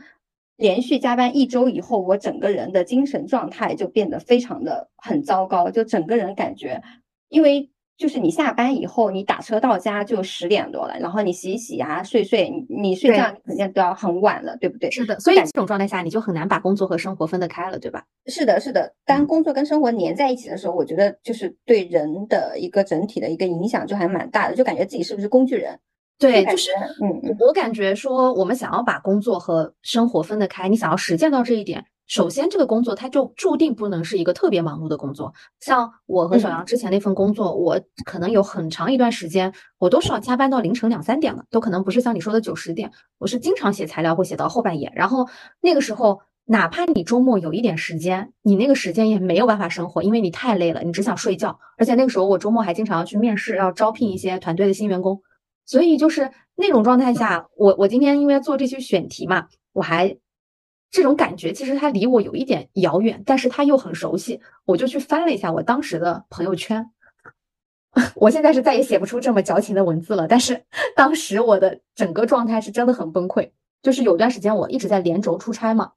[0.57, 6.83] 连续加班一周以后，我整个人的精神状态就变得非常的很糟糕，就整个人感觉，
[7.29, 7.71] 因为。
[8.01, 14.91] 就是你下班以后，你打车到家就十点多了，然后你洗洗牙、睡睡，你你睡觉肯定都要很晚了，对不对？
[14.91, 18.03] 是的，所以这种状态下，你就很难把工作和生活分得开了，对吧？
[18.25, 18.95] 是的，是的。
[19.05, 25.79] 当工作跟生活粘在一起的时候，我觉得就是对人的一个整体的一个影响就还蛮大的，就感觉自己是不是工具人？
[26.19, 26.71] 对，就是
[27.03, 31.85] 嗯，我感觉说，我们想要把工作和生活分得开，你想要实践到这一点。
[32.11, 35.33] 首先，这个工作它就注定不能是一个特别忙碌的工作。
[35.61, 42.91] 像我和小杨之前那份工作，我可能有很长一段时间，我都是要加班到凌晨两三点了，都可能不是像你说的九十点。
[43.19, 45.29] 我是经常写材料会写到后半夜，然后
[45.61, 51.61] 那个时候，哪怕你周末有一点时间，你那个时间也没有办法生活，因为你太累了，你只想睡觉。
[51.79, 55.23] 而且那个时候我周末还经常要去面试，要招聘一些团队的新员工，
[55.65, 60.17] 所以就是那种状态下，我我今天因为做这些选题嘛，我还。
[60.91, 64.41] 这种感觉其实它离我有一点遥远，但是它又很熟悉。
[64.65, 66.91] 我就去翻了一下我当时的朋友圈，
[68.17, 70.27] 我现在是再也写不出这么矫情的文字了。
[70.27, 70.65] 但是
[70.97, 75.93] 当时我的整个状态是真的很崩溃，就是有段时间我一直在连轴出差嘛。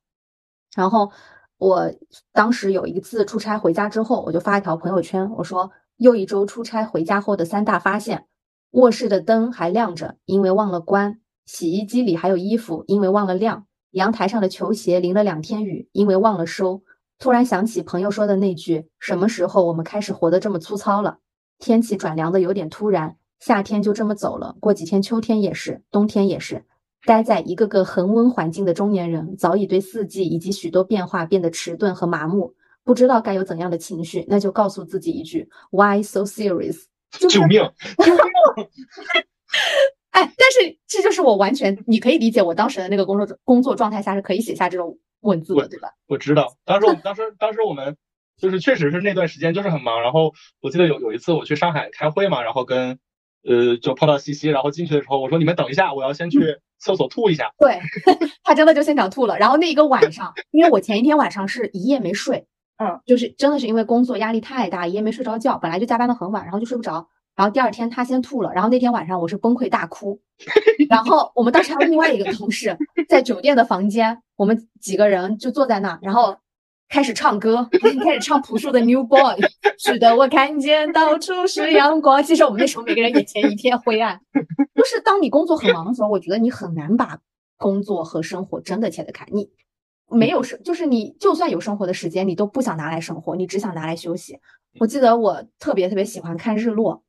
[0.76, 1.12] 然后
[1.58, 1.92] 我
[2.32, 8.28] 当时有一次出差回家之后，我就发一条朋友圈，我说又一周出差回家后的三大发现：
[8.72, 11.14] 卧室的灯还亮着，因为忘了关；
[11.46, 13.66] 洗衣机里还有衣服，因为忘了晾。
[13.94, 16.84] 阳台上的球鞋淋了两天雨，因为忘了收。
[17.20, 21.20] 突然想起朋友说的那句：“什么时候我们开始活得这么粗糙了？”
[21.60, 24.58] 天气转凉的有点突然，夏天就这么走了。
[24.60, 26.66] 过几天秋天也是，冬天也是。
[27.06, 34.26] 待在一个个恒温环境的中年人，早已对四季以及许多变化变得迟钝和麻木，不知道该有怎样的情绪。
[34.28, 36.86] 那就告诉自己一句：Why so serious？
[37.12, 37.62] 救命！
[38.04, 38.68] 救命！
[40.14, 45.90] 哎，但是这就是我完全，你可以理解我当时的那个工作工作状态下是可以写下这种文字的，对吧？
[46.08, 47.98] 我知道，当时我们 当时当时我们
[48.38, 53.00] 就是确实是那段时间就是很忙，然后我记得有有一次我去上海开会嘛，然后跟
[53.44, 57.52] 呃就碰到西西，然后进去的时候我说你们等一下，我要先去厕所吐一下。
[57.58, 57.80] 对
[58.44, 62.46] 他真的就现场吐了，然后那一个晚上，因为我前一天晚上是一夜没睡，
[62.78, 67.08] 嗯，就是真的是因为工作压力太大，一夜没睡着觉，本来就加班的很晚，然后就睡不着。
[67.36, 70.20] 然后第二天他先吐了，然后那天晚上我是崩溃大哭，
[70.88, 72.78] 然后我们当时还有另外一个同事
[73.10, 76.38] 在酒店的房间，我们几个人就坐在那，然后
[76.90, 77.68] 开始唱歌，
[78.04, 79.20] 开始唱朴树的《New Boy》，
[79.80, 82.22] 是的，我看见到处是阳光。
[82.24, 84.20] 其实我们那时候每个人眼前一片灰暗，
[84.76, 87.18] 就是当你工作很忙的时候，我觉得你很难把
[87.58, 89.50] 工作和生活真的切得开，你
[90.08, 94.38] 没有生，就是你就算有生活的时间，你都不想拿来生活，你只想拿来休息。
[94.80, 97.02] 我记得我特别特别喜欢看日落。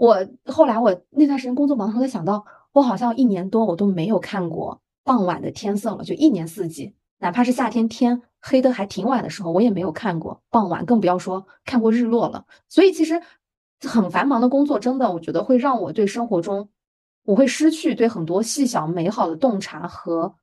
[0.00, 12.46] 我后来我那段时间工作忙的时候，才想到我好像一年多我都没有看过傍晚的天色了，就一年四季，哪怕是夏天天黑的还挺晚的时候，我也没有看过傍晚，更不要说看过日落了。
[12.66, 13.20] 所以其实
[13.86, 16.70] 很繁忙的工作，真的我觉得会让我对生活中，
[17.26, 20.34] 我会失去对很多细小美好的洞察和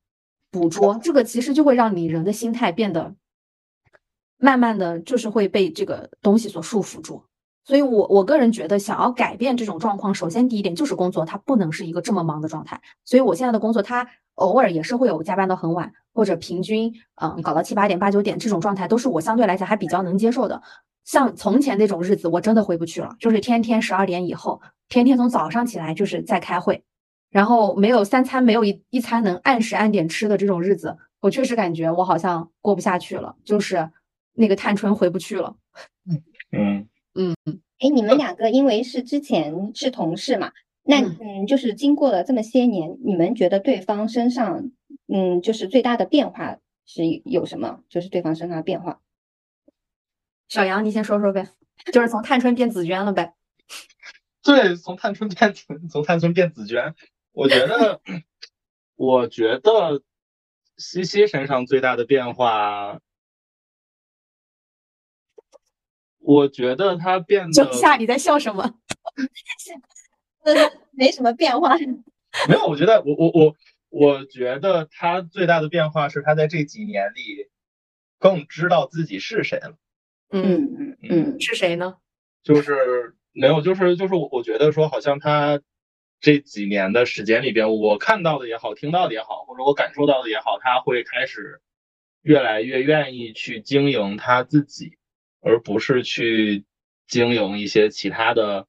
[0.51, 3.15] 捕捉，这个其实就会让你人的心态变得
[4.37, 7.23] 慢慢的就是会被这个东西所束缚住。
[7.67, 12.79] 所以，我我个人觉得，想要改变这种状况，首先第一点就是工作，它不能是一个这么忙的状态。
[13.03, 20.61] 所以我现在的工作，它偶尔也是会有加班到很晚，或者平均嗯搞到七八点、八九点这种状态，都是我相对来讲还比较能接受的。
[21.03, 26.85] 像从前那种日子，我真的回不去了，就是天天十二点以后，天天从早上起来就是在开会，
[27.29, 33.89] 然后没有三餐，没有一一餐能按时按点吃的这种日子，我确实感觉我好像过不下去了，就是
[34.31, 35.57] 那个探春回不去了。
[36.53, 37.35] 嗯嗯。
[37.45, 40.51] 嗯，哎，你们两个因为是之前是同事嘛，
[40.83, 44.71] 那嗯，就是经过了这么些年，你们觉得对方身上，
[45.07, 47.81] 嗯，就是最大的变化是有什么？
[47.89, 49.01] 就是对方身上的变化。
[50.47, 51.49] 小杨，你先说说呗，
[51.91, 53.33] 就是从探春变紫娟了呗。
[54.41, 56.95] 对，从探春变紫，从探春变紫娟，
[57.33, 57.99] 我觉得，
[58.95, 60.01] 我觉得
[60.77, 63.01] 西西身上最大的变化。
[66.27, 67.69] 我觉得他变得。
[67.69, 68.75] 一下，你在笑什么？
[70.91, 71.77] 没什么变化。
[72.49, 73.55] 没有，我觉得我我我
[73.89, 77.47] 我觉得他最大的变化是他在这几年里
[78.19, 79.77] 更知道自己是谁了。
[80.29, 81.95] 嗯嗯嗯，是谁呢？
[82.43, 85.61] 就是没有，就是就是我我觉得说，好像他
[86.19, 91.61] 这几年的时间里边，我看到的也好，听到的也好，或者我感受到的也好，他会开始
[92.21, 94.97] 越来越愿意去经营他自己。
[95.47, 96.65] 而不是去
[97.07, 98.67] 经营一些其他的，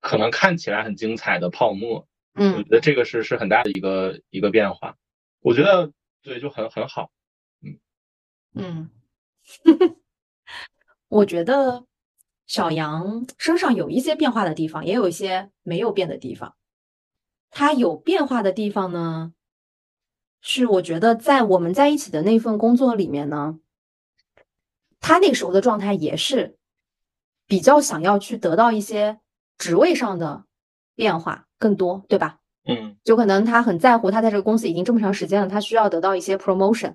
[0.00, 2.08] 可能看起来很精彩的泡沫。
[2.34, 4.96] 嗯，我觉得这个是是很大的一个一个变化。
[5.40, 5.92] 我觉得
[6.22, 7.10] 对，就很很好。
[7.62, 7.78] 嗯
[8.54, 8.90] 嗯，
[11.08, 11.84] 我觉得
[12.46, 16.56] 小杨身上有一些变化的地方，也有一些没有变的地方。
[17.50, 19.32] 他有变化的地方呢，
[20.40, 23.58] 是我觉得在我们在一起的那份工作里面呢，
[25.00, 26.56] 他那时候的状态也是
[27.46, 29.18] 比较想要去得到一些
[29.56, 30.44] 职位上的
[30.94, 32.38] 变化更多，对吧？
[32.66, 36.94] 嗯，就可能他很在乎，他在这个公司已经这么长时间了，他需要得到一些 promotion。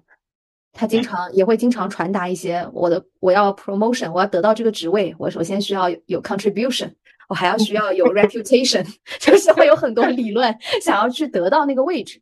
[0.75, 6.91] 他经常也会经常传达一些我的我要 promotion，我要得到这个职位，我首先需要有 contribution，
[7.29, 8.83] 我还要需要有 reputation，
[9.19, 12.21] 就是会有很多理论想要去得到那个位置。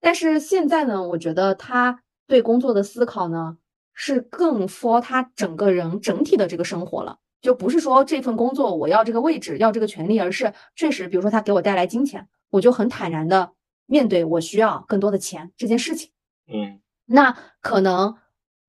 [0.00, 3.56] 但是现在呢，我觉得他对工作的思考呢
[4.00, 13.50] 是更 for 他整个人整体的这个生活了，就不是说这份工作我要这个位置要这个权利，而是确实比如说他给我带来金钱，我就很坦然的
[13.86, 16.10] 面对我需要更多的钱这件事情。
[16.46, 16.78] 嗯。
[17.06, 18.14] 那可能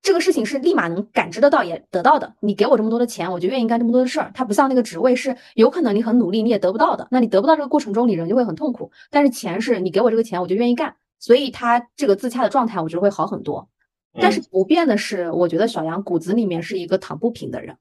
[0.02, 2.34] 这个事情是立马能感知得到也得到的。
[2.40, 4.32] 你给我这么多的钱，我就愿意干这么多的事儿。
[4.34, 7.06] 它不像那个职位是有可能你很努力你也得不到的。
[7.12, 8.90] 那你得不到这个过程中，你人就会很痛苦。
[9.10, 10.96] 但是钱是你给我这个钱，我就愿意干。
[11.20, 13.68] 所以他这个自洽的状态，我觉得会好很多。
[14.14, 17.76] 但是不变的是，我觉得小杨骨子里面是一个躺不平的人。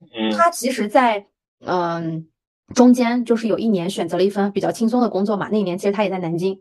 [0.00, 1.26] 嗯，他其实，在
[1.66, 2.28] 嗯
[2.74, 5.48] 中间就是有一年选择了一份比较轻松的工作嘛。
[5.50, 6.60] 那一年其实他也在南京。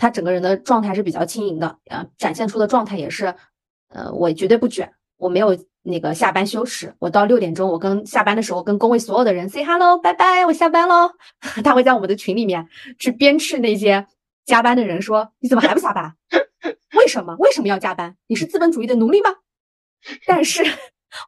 [0.00, 3.34] 他整个人的状态是比较轻盈的，呃，展现出的状态也是，
[3.88, 11.10] 呃，我绝对不卷，我没有那个下班羞耻，我到六点钟，我跟下班的时候跟工位所有的人 say hello，拜拜，我下班喽。
[11.64, 12.68] 他会在我们的群里面
[13.00, 14.06] 去鞭笞那些
[14.46, 16.14] 加班的人，说你怎么还不下班？
[16.96, 17.36] 为什么？
[17.38, 18.16] 为什么要加班？
[18.26, 19.30] 你是资本主义的奴隶吗？
[20.26, 20.62] 但是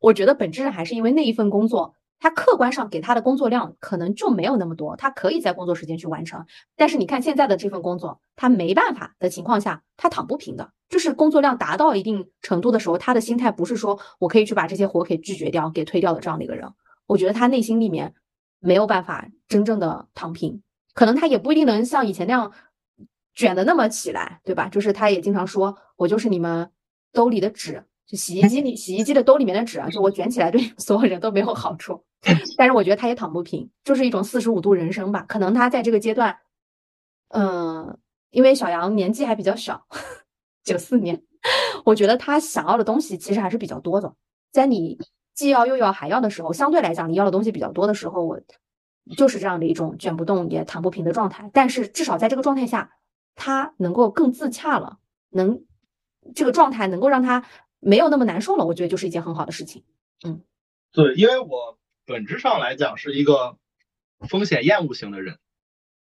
[0.00, 1.94] 我觉得本质上还是因为那一份工作。
[2.22, 6.44] 他客观上给他的工作量可能就没有那么多，他可以在工作时间去完成。
[6.76, 10.70] 但是你看现在的这份工作，他没办法的情况下，他躺不平的。
[10.90, 16.70] 就是工作量达到一定程度的时候，他的心态不是说我可以去把这些活给拒绝掉、给推掉的这样的一个人。
[17.06, 18.12] 我觉得他内心里面
[18.58, 20.62] 没有办法真正的躺平，
[20.92, 22.52] 可能他也不一定能像以前那样
[23.40, 24.68] 卷的那么起来，对吧？
[24.68, 26.70] 就是他也经常说，我就是你们
[27.10, 32.04] 兜里的纸，就洗衣机里洗衣机的兜里面的纸啊，就我卷起来对所有人都没有好处。
[32.58, 35.24] 但是我觉得他也躺不平，就是一种四十五度人生吧。
[35.26, 36.36] 可能他在这个阶段，
[37.28, 37.96] 嗯，
[38.28, 39.86] 因为小杨年纪还比较小，
[40.62, 41.22] 九四年，
[41.86, 44.12] 我觉得他想要的东西其实还是比较多的。
[44.52, 44.98] 在你
[45.34, 48.38] 既要又要还要的时候，相对来讲你要的东西比较多的时候，我
[49.16, 51.48] 就是这样的一种卷不动也躺不平的状态。
[51.54, 52.90] 但是至少在这个状态下，
[53.34, 54.98] 他能够更自洽了，
[55.30, 55.64] 能
[56.34, 57.44] 这个状态能够让他
[57.78, 59.84] 没有那么难受了，我觉得就是一件很好的事情。
[60.24, 60.42] 嗯，
[60.92, 61.78] 对，因为我。
[62.06, 63.56] 本质上来讲是一个
[64.28, 65.38] 风险厌恶型的人，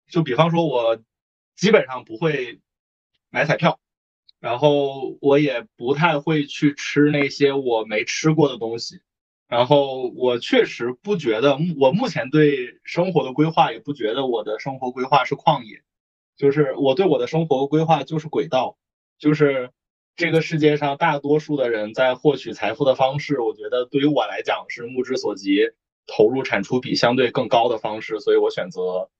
[0.08, 1.02] 就比方说，我
[1.56, 2.60] 基本上不会
[3.28, 3.80] 买彩票，
[4.38, 9.00] 然后我也不太会去吃那些我没吃过的东西，
[9.48, 15.82] 然后我确实不觉得，我目前对生活的规划也不觉得我的生活规划是旷野，
[16.36, 18.76] 就是我对我的生活规划就是轨道，
[19.18, 19.70] 就是
[20.16, 25.70] 这个世界上大多数的人在获取财富的方式，我觉得对于我来讲是目之所及。
[26.08, 29.10] 投入产出比相对更高的方式，所以我选择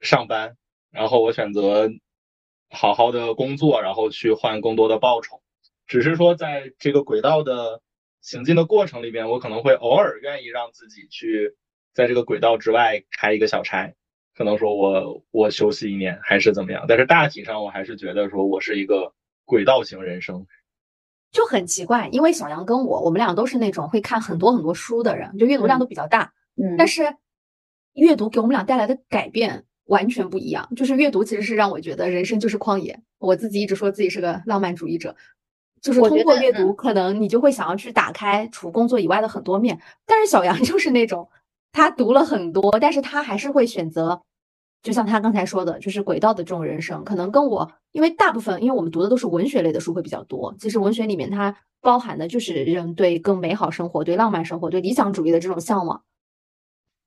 [0.00, 0.56] 上班，
[0.90, 1.88] 然后我选择
[2.70, 5.44] 好好的工作，然后去换更多的报酬。
[5.86, 7.82] 只是说，在这个轨道的
[8.20, 11.54] 行进的过程里边，我可能会偶尔愿意让自己去
[11.92, 13.94] 在这个轨道之外开一个小差，
[14.36, 16.84] 可能说我我休息一年还是怎么样。
[16.88, 19.12] 但是大体上，我还是觉得说我是一个
[19.44, 20.46] 轨道型人生。
[21.30, 26.32] 就很奇怪，因为小杨跟我，我们俩都是那种会看很多很多书的人，就阅读量都比较大。
[26.56, 27.16] 嗯，但是
[27.94, 30.68] 阅读给我们俩带来的改变完全不一样。
[30.76, 33.00] 就是阅读其实是让我觉得人生就是旷野。
[33.18, 35.16] 我自己一直说自己是个浪漫主义者，
[35.80, 39.80] 就是通过阅读，可能你就会想要去打开除工作以外的很多面。
[40.06, 41.28] 但是小杨 就是那种，
[41.74, 44.22] 他读了很多，但是他还是会选择。
[44.80, 50.54] 就像他刚才说的，就是轨道的这种人生，可能跟我，因为大部分，因为我们读的都是文学类的书会比较多。
[50.58, 56.02] 其实文学里面它包含的就是人对更美好生活、对浪漫生活、对理想主义的这种向往。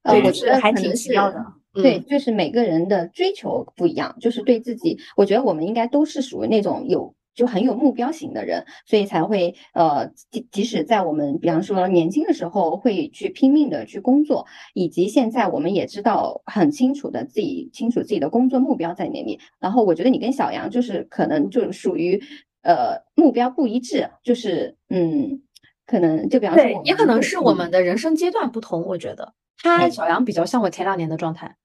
[0.03, 1.45] 对，我觉得还挺奇妙的。
[1.73, 7.13] 对，就是每个人的追求不一样，就是对自己，我觉得我们应该都是属于那种有。
[7.37, 19.39] 就很有目标型的人，所以才会呃，即即使在我们比方说年轻的时候，会去拼命的去工作，以及现在我们也知道很清楚的自己清楚自己的工作目标在哪里。
[19.59, 22.19] 然后我觉得你跟小杨就是可能就属于
[22.63, 25.43] 呃目标不一致，就是嗯，
[25.85, 28.83] 可能就比方说，也可能是我们的人生阶段不同。
[28.83, 31.55] 我觉得他小杨比较像我前两年的状态。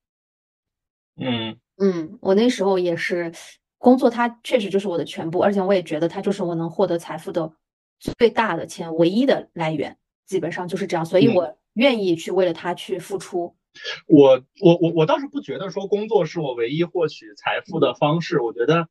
[1.16, 3.32] 嗯嗯，我那时候也是。
[3.82, 7.52] 工作它确实就是我的全部，而且我也觉得它就是我能获得财富的
[7.98, 11.04] 最大的钱唯一的来源，基本上就是这样。
[11.04, 13.56] 所以我愿意去为了它去付出。
[14.06, 18.86] 我我我我倒是不觉得说工作是我唯一获取财富的方式，我觉得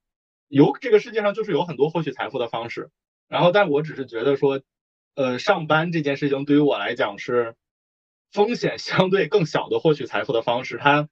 [0.49, 2.89] 有这个世界上就是有很多获取财富的方式。
[3.29, 4.59] 然后，但我只是觉得说，
[5.15, 7.55] 呃，上班这件事情对于我来讲是
[8.33, 11.07] 风险相对更小的获取财富的方式，它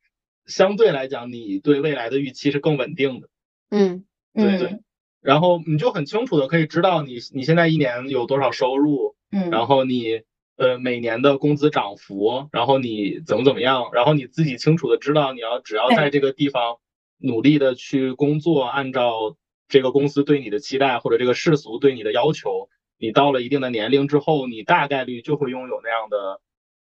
[0.47, 3.29] 相对来讲你对未来的预期是更稳定的。
[3.69, 4.79] 嗯，对对。
[5.21, 10.21] 然后你就很清楚的可以知道你你现在一年有多少收入，嗯，然后你。
[10.61, 16.79] 呃，每年的工资涨幅，然后你怎么怎么样，然后你自己清楚的知道，你要只要在这个地方
[17.17, 19.37] 努力的去工作，按照
[19.69, 22.67] 这个公司对你的期待或者这个世俗对你的要求，
[22.97, 26.41] 你到了一定的年龄之后，你大概率就会拥有那样的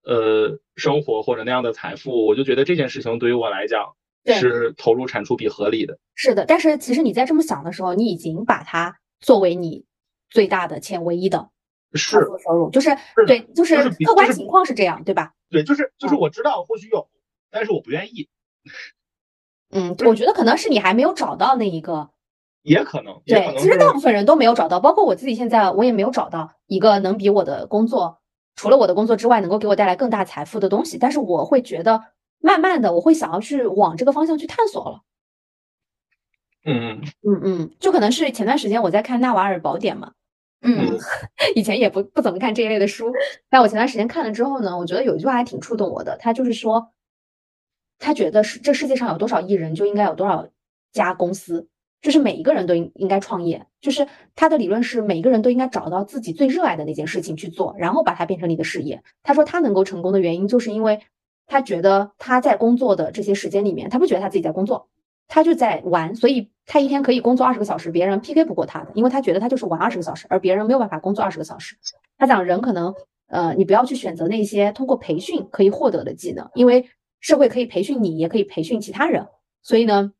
[0.05, 2.27] 呃生活或者那样的财富。
[2.27, 3.95] 我就觉得这件事情对于我来讲
[4.27, 5.99] 是投入产出比合理的。
[6.15, 9.85] 是的，但是其实你在这么想的时候，你已经把它作为你
[10.31, 11.51] 最大的且唯一的。
[11.97, 12.91] 是收入，就是
[13.25, 15.33] 对，就是客观情况是这样，对吧？
[15.49, 17.07] 对，就是就是我知道或许有，
[17.53, 18.29] 但是我不愿意。
[19.71, 22.11] 嗯，我觉得可能是你还没有找到那一个，
[22.63, 23.23] 也可能。
[23.25, 28.19] 对，其实大部分人都没有找到，包括我自己，现在我也没有找到一个能比我的工作，
[28.57, 30.99] 除了我的工作之外，能够给我带来更大财富的东西。
[30.99, 32.03] 但是我会觉得，
[32.41, 35.01] 慢慢的，我会想要去往这个方向去探索了。
[36.67, 40.13] 嗯嗯嗯嗯，就可能是前段时间我在看《纳瓦尔宝典》嘛。
[40.63, 40.99] 嗯，
[41.55, 43.13] 以前也不不怎么看这一类的书，
[43.51, 46.17] 但我前段时间看了之后呢，我觉得有一句话还挺触动我的。
[46.17, 46.91] 他就是说，
[47.99, 50.49] 他觉得是这世界上有多少艺人，就应该有多少
[50.91, 51.69] 家公司，
[52.01, 53.67] 就是每一个人都应应该创业。
[53.83, 59.03] 就是他的理论是，每一个人都应该找到自己最热爱的那件事情去做，然后把它变成你的事业。
[59.23, 61.01] 他说他能够成功的原因，就是因为
[61.47, 64.89] 他觉得他在工作的这些时间里面，他不觉得他自己在工作。
[65.27, 71.77] 他就在玩，所以他一天可以工作二十个小时，别人 PK 不过他的，因为他觉得他就是玩二十个小时，而别人没有办法工作二十个小时。
[72.19, 72.95] 他讲人可能，
[73.29, 76.91] 呃，你不要去选择那些通过培训可以获得的技能，因为
[77.21, 79.27] 社会可以培训你，也可以培训其他人。
[79.63, 80.13] 所以呢，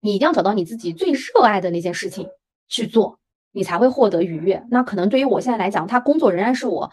[0.00, 2.26] 你一定要找到你自己最热爱的那件事情
[2.66, 3.18] 去做，
[3.52, 4.64] 你才会获得愉悦。
[4.70, 6.90] 那可能对于我现在来讲，他工作仍然是我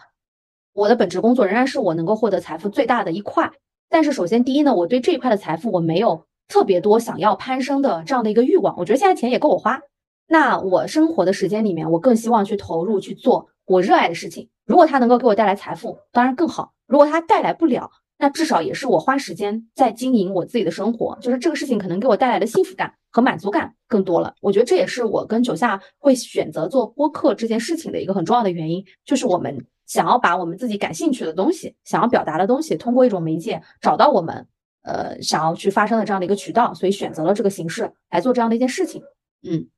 [0.74, 3.50] 我的本职工作，仍然是我能够获得财富最大的一块。
[3.94, 6.24] 但是首先第一呢，我对这一块的财富我没有。
[6.48, 9.80] 特别多想要攀升的这样的一个欲望，我觉得现在钱也够我花。
[10.26, 14.48] 那我生活的时间里面，我更希望去投入去做我热爱的事情。
[14.66, 17.88] 如果它能够给我带来财富，当然更好；如果它带来不了，
[18.18, 24.34] 那至少也是我花时间在经营我自己的生活，就是这个事情可能给我带来的幸福感和满足感更多了。
[24.42, 34.46] 我觉得这也是我跟九夏会选择做播客这件事情的一个很重要的原因，就是我们想要把我们自己感兴趣的东西、想要表达的东西，通过一种媒介找到我们。
[34.86, 39.02] 呃，想要去发生的这样的一个渠道，所以选择了这个形式来做这样的一件事情。
[39.40, 39.70] 嗯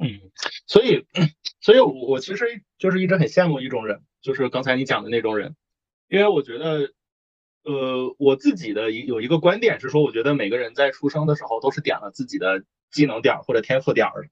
[0.00, 0.32] 嗯，
[0.66, 1.06] 所以，
[1.60, 2.44] 所以我我其实
[2.76, 5.54] 就是一直很羡慕一种人，就是刚才你讲的那种人，
[6.08, 6.92] 因为我觉得，
[7.62, 14.28] 呃，我自己的一有一个观点是说，我觉得每个人在出生的时候都是点了自己的技能点或者天赋点的，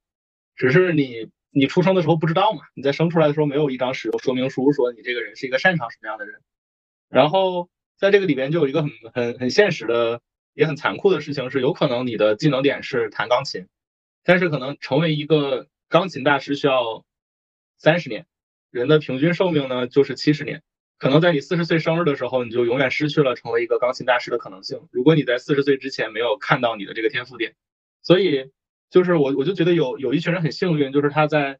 [0.56, 6.40] 只是你你出生的时候不知道嘛，你在生出来的时候没有一张使用说明书说你这个人是一个擅长什么样的人，
[7.08, 7.68] 然后。
[7.98, 10.20] 在这个里边就有一个很很很现实的
[10.54, 13.68] 也很残酷的事情是，有可能你的技能点是弹钢琴，
[14.24, 17.04] 但是可能成为一个钢琴大师需要
[17.76, 18.26] 三十年，
[18.72, 20.64] 人的平均寿命呢就是七十年，
[20.98, 24.88] 可能在你四十岁生日的时候，你就永远失去了成为一个钢琴大师的可能性。
[24.90, 27.54] 如果你在四十岁之前没有看到你的这个天赋点，
[28.02, 28.50] 所以
[28.92, 31.58] 就是我我就觉得有有一群人很幸运，就是他在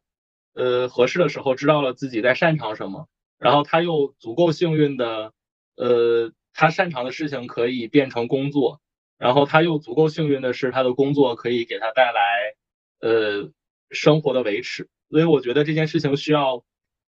[0.53, 5.33] 呃合适的时候知道了自己在擅长什么，然后他又足够幸运的。
[5.75, 8.79] 呃，他擅长的事情可以变成工作，
[9.17, 12.53] 然后他又足够幸运的是，他的工作可以给他带来
[12.99, 13.49] 呃
[13.89, 14.87] 生活的维持。
[15.09, 16.63] 所以我觉得这件事情需要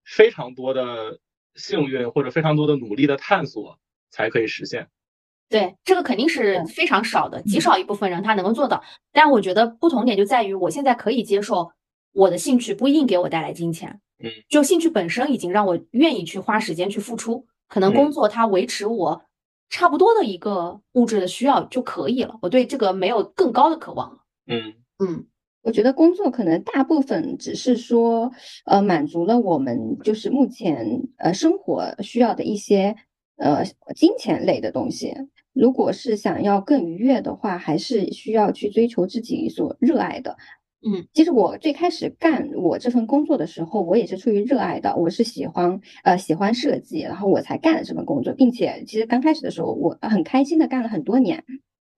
[0.06, 1.20] 非常多的
[1.56, 3.80] 幸运或者非常多的努力的探索
[4.12, 4.90] 才可以实现。
[5.52, 8.82] 对，这个肯定是非常少的，极少一部分人他能够做到。
[9.12, 11.70] 但我觉得不同点就在于，我现在可以接受
[12.14, 17.46] 我的兴趣不一定给我带来金钱，嗯，就兴趣本身已经让我愿意去花时间去付出。
[17.68, 19.22] 可能工作它维持我
[19.70, 24.18] 差不多的一个物质的需要就可以了，我对这个没有更高的渴望了。
[24.48, 25.26] 嗯嗯，
[25.64, 28.32] 我觉得工作可能大部分只是说，
[28.66, 32.96] 呃，满足了我们就是目前呃生活需要的一些
[33.38, 33.64] 呃
[33.96, 35.14] 金钱类的东西。
[35.54, 40.38] 如果是想要更愉悦的话，还是需要去追求自己所热爱的。
[40.84, 51.44] 嗯，其实我最开始干我这份工作的时候，我也是出于热爱的，我是喜欢呃喜欢设计，然后我才干了这份工作，并且其实刚开始的时候我很开心的干了很多年，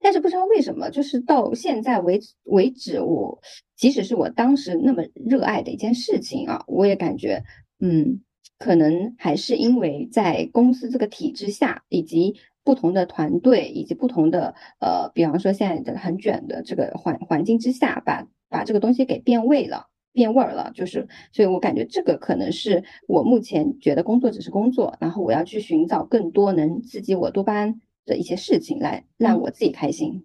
[0.00, 3.40] 但是不知道为什么，就是到现在为止为止，我
[3.74, 7.42] 即使是我当时那么热爱的一件事情啊，我也感觉，
[7.80, 8.20] 嗯，
[8.58, 12.34] 可能还是因为在公司这个体制下，以及
[12.64, 19.86] 不同的团队，以及不同的呃，比方说现在的很卷的这个环环境之下，把把这个东西给变味了。
[20.14, 30.24] 变味儿了，就是，所以我感觉这个可能是我目前觉得工作只是工作，然后我要去寻找更多能刺激我多巴胺的一些事情来让我自己开心。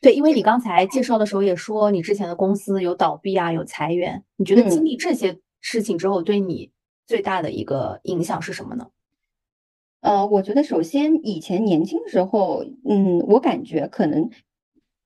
[0.00, 6.70] 对，因为你刚才介绍的时候也说你之前的公司有倒闭啊，有裁员，你觉得经历这些事情之后对你
[7.04, 8.86] 最大的一个影响是什么呢？
[10.04, 14.30] 呃，我觉得首先以前年轻的时候，嗯，我感觉可能。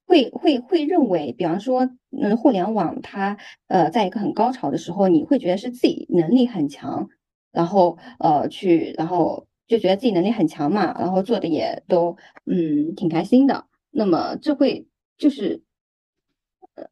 [0.09, 3.36] 会会会认为，比方说，嗯，互联网它
[3.66, 7.07] 呃，在一个很高潮的时候，你会觉得是自己能力很强，
[7.53, 13.66] 然后呃去，然后就觉得自己能力很强嘛，然后做的也都嗯挺开心的。
[13.90, 14.86] 那么这会
[15.18, 15.62] 就是，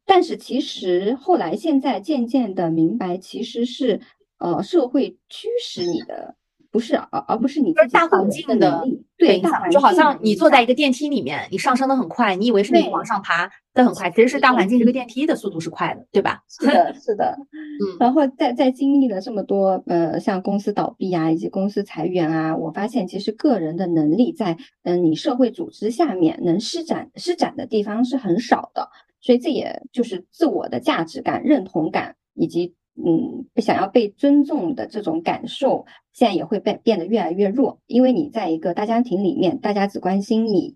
[0.05, 3.99] 但是其实后来现在渐渐的明白，其实是
[4.37, 6.35] 呃社会驱使你的。
[6.77, 8.83] 不是，而而不是你就是大环境的
[9.17, 16.43] 对，就好像你坐在一个电梯里面，你上升的很快，你以为是你往上爬的很快，其实是大环境这个电梯的速度是快的，对吧？
[16.47, 17.97] 是的，是的，嗯。
[17.99, 28.87] 然后在在经历了这么多，呃，像公司倒闭啊，以及公司裁员啊，我发现其实个人的能力在嗯你社会组织下面能施展施展的地方是很少的，
[29.19, 32.75] 所以这也就是自我的价值感、认同感以及。
[32.99, 40.75] 嗯，想要被尊重的这种感受，现在也会变变得越来越弱，因为你在一个大家庭里面，大家只关心你，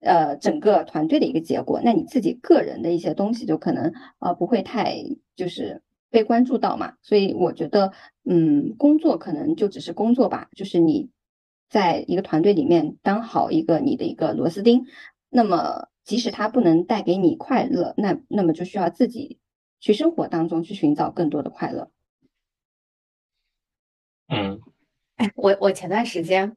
[0.00, 5.04] 呃，整个团队的一个结果，那你自己个人的一些东西就可能呃不会太
[5.36, 6.94] 就是被关注到嘛。
[7.02, 7.92] 所以我觉得，
[8.24, 11.10] 嗯，工作可能就只是工作吧，就是你
[11.68, 14.86] 在一个团队里面当好一个你的一个螺丝钉，
[15.28, 19.36] 那么即使它不能带给你快乐，那那么就需要自己。
[19.80, 21.90] 去生活当中去寻找更多的快乐。
[24.28, 24.60] 嗯，
[25.16, 26.54] 哎，我我前段时间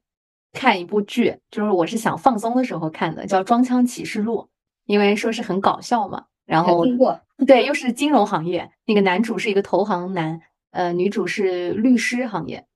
[0.52, 4.42] 看一部剧，就是我是想放松的时候看的，叫《装腔启示录》，
[4.86, 6.26] 因为说是很搞笑嘛。
[6.46, 12.68] 然后听过，对，又是金融行业，那个男主是一个投行男，呃，女主是律师行业。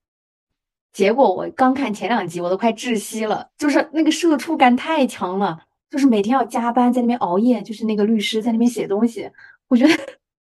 [0.93, 9.29] 结果我刚看前两集，我都快窒息了，就是那个社畜感太强了，就是每天要加班在那边熬夜，就是那个律师在那边写东西，
[9.67, 9.93] 我觉得。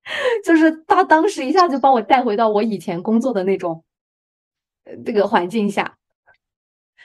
[0.44, 3.84] 就是他当时一下就把我带回到我以前工作的那种，
[4.84, 5.96] 呃，这个环境下。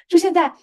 [0.08, 0.54] 就现在，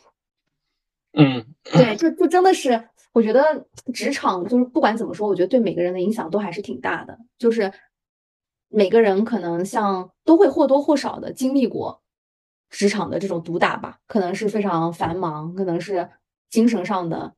[1.13, 7.17] 嗯，对，就就真的是，我觉得职场就是不管怎么说，我觉得对每个人的影响都还是挺大的。
[7.39, 7.73] 就是
[8.69, 12.03] 每个人可能像都会或多或少的经历过
[12.69, 16.11] 职场的这种毒打吧，可能是非常繁忙，可能是
[16.51, 17.35] 精神上的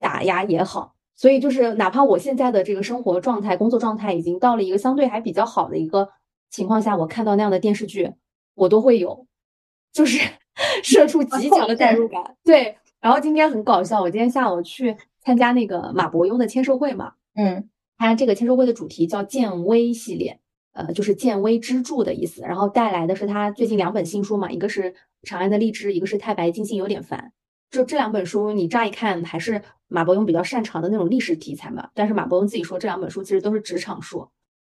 [0.00, 0.93] 打压也好。
[1.16, 6.08] 所以就是，哪怕我现在的这个生活状态、工作状态已经到了一个相对还比较好的一个
[6.50, 8.12] 情况下，我看到那样的电视剧，
[8.54, 9.26] 我都会有，
[9.92, 10.18] 就是
[10.82, 12.36] 射出极强的代入感。
[12.42, 20.40] 对，然后今天很搞笑，我今天下午去参加那个马伯庸的签售会嘛，嗯，他这个签售会的主题叫“建威系列”，
[20.74, 22.42] 呃，就是见微知著的意思。
[22.42, 24.92] 然后带来的是他最近两本新书嘛，一个是
[25.22, 27.20] 《长安的荔枝》，一个是《太白金星有点烦》。
[27.74, 31.88] 就这两本书，你乍一看还是马伯庸比较擅长的那种历史题材嘛。
[31.92, 34.30] 但是马伯庸自己说，这两本书其实都是职场书。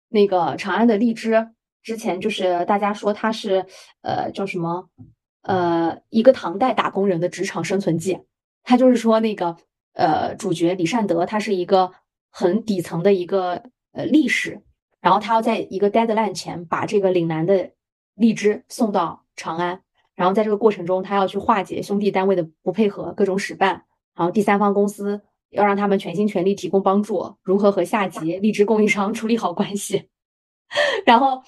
[0.09, 1.33] 那个《长安的荔枝》
[1.81, 3.65] 之前就是大家说他是
[4.03, 4.87] 呃叫什么
[5.41, 8.19] 呃一个唐代打工人的职场生存记。
[8.61, 9.57] 他就是说那个
[9.93, 11.91] 呃主角李善德，他是一个
[12.29, 14.61] 很底层的一个呃历史，
[14.99, 17.71] 然后他要在一个 deadline 前把这个岭南的
[18.13, 19.81] 荔枝送到长安。
[20.21, 23.69] 然后在这个过程中，他要去化解兄弟单位的不配合、各种使绊，
[24.13, 25.19] 然后第三方公司
[25.49, 30.09] 要让他们全心全力提供帮助，如何和下级荔枝供应商处理好关系。
[31.07, 31.41] 然后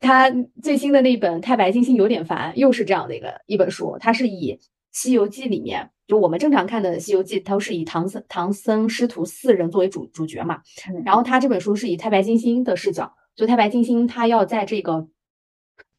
[0.00, 0.30] 他
[0.62, 4.52] 最新的那本《太白金星有点烦》，又是这样的一个一本书，它是以
[4.92, 10.60] 《西游记》里面就我们正常看的《西游记》，都是以唐僧、唐僧师徒四人作为主主角嘛。
[11.06, 15.08] 然后他这本书是以太白金星的视角，就太白金星他要在这个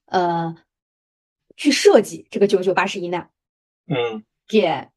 [0.05, 0.55] 呃。
[1.55, 3.29] 去设计这个九九八十一难，
[3.87, 4.87] 嗯，给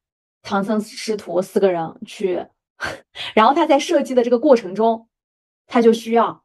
[0.42, 2.46] 唐僧师徒四个人去，
[3.34, 5.08] 然后他在设计的这个过程中，
[5.66, 6.42] 他就需要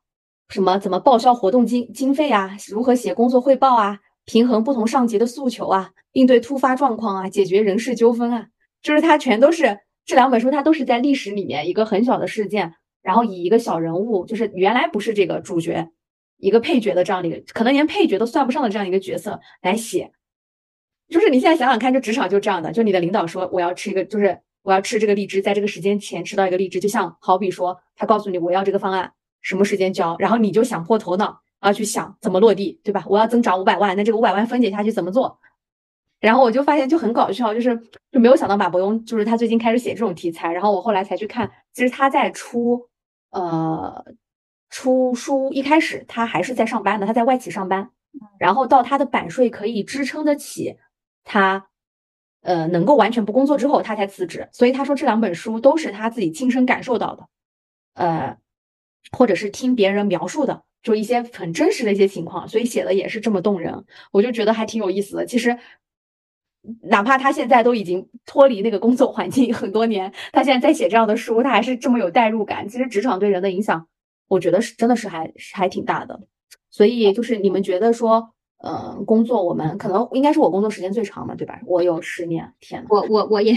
[0.49, 8.47] 什么怎么报销活动经经费啊，如何写工作汇报啊，平衡不同上级的诉求啊，应对突发状况啊，解决人事纠纷啊，
[8.81, 15.89] 就是他全都是这两本书，他都是在历史里面一个很小的事件，然后以一个小人物，就是原来不是这个主角。
[16.43, 20.11] 一个配角的这样的一个，可能连配角都算不上的这样一个角色来写，
[21.07, 33.05] 就是你现在想想看，就职场就这样的，就你的领导说我要吃一个，就是我要吃这个荔枝，在这个时间前吃到一个荔枝，就像好比说，他告诉你我要这个方案，什么时间交，然后你就想破头脑啊去想怎么落地，对吧？
[33.07, 35.39] 我要增长五百万，那这个五百万分解下去怎么做？
[36.19, 37.77] 然后我就发现就很搞笑，就是
[38.11, 42.89] 就没有想到马伯庸就是他最近开始写这种题材，然后我后来才去看，其实他在出
[43.31, 44.05] 呃
[44.73, 47.91] 出书一开始他还是在上班的，他在外企上班，
[48.39, 50.77] 然后到他的版税可以支撑得起
[51.23, 51.67] 他
[52.41, 54.49] 呃能够完全不工作之后，他才辞职。
[54.51, 57.27] 所以他说这两本书都是他自己亲身感受到的，
[57.93, 58.35] 呃，
[59.11, 65.25] 或者是听别人描述的，就一些很真实的一些情况，所以写的也是这么动人，我就觉得还挺有意思的。
[65.27, 65.59] 其实。
[66.83, 72.69] 哪怕他现在都已经脱离那个工作环境很多年，他现在在写这样的书，他还是这么有代入感。
[72.69, 73.85] 其实职场对人的影响，
[74.33, 76.19] 我觉得是真的是还还挺大的。
[76.69, 81.61] 所以就是你们觉得说，呃，工作我们可能应该是我工作时间最长嘛，对吧？
[81.65, 83.53] 我有十年，天呐，我我我也，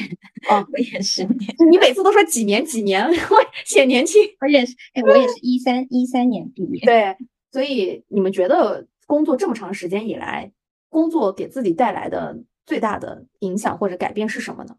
[0.50, 1.54] 哦，我也十年。
[1.70, 4.22] 你每次都说几年几年， 我显年轻。
[4.40, 6.80] 我也是，哎，我也是一三一三年毕业。
[6.84, 7.16] 对，
[7.50, 10.52] 所以你们觉得工作这么长时间以来，
[10.88, 12.38] 工作给自己带来的？
[12.66, 14.74] 最大的影响或者改变是什么呢？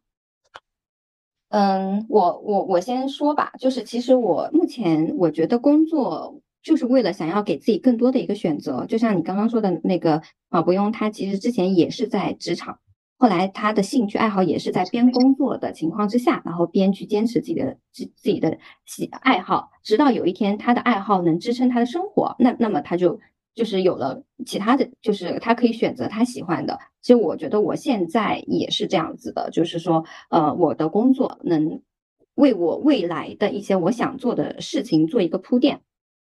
[1.49, 12.79] 嗯，我我我先说吧，就是其实我目前我觉得工作就是为了想要给自己更多的一个选择，就像你刚刚说的那个啊，不用他其实之前也是在职场，
[13.17, 23.19] 后来他的兴趣爱好也是在边工作的情况之下，然后边去坚持自己的自自己的喜爱好，直到有一天他的爱好能支撑他的生活，那那么他就。
[23.57, 26.79] 就是有了其他的就是他可以选择他喜欢的。
[27.01, 31.81] 其实我觉得我现在也是这样子的，就是说，呃，我的工作能
[32.35, 35.81] 为我未来的一些我想做的事情做一个铺垫。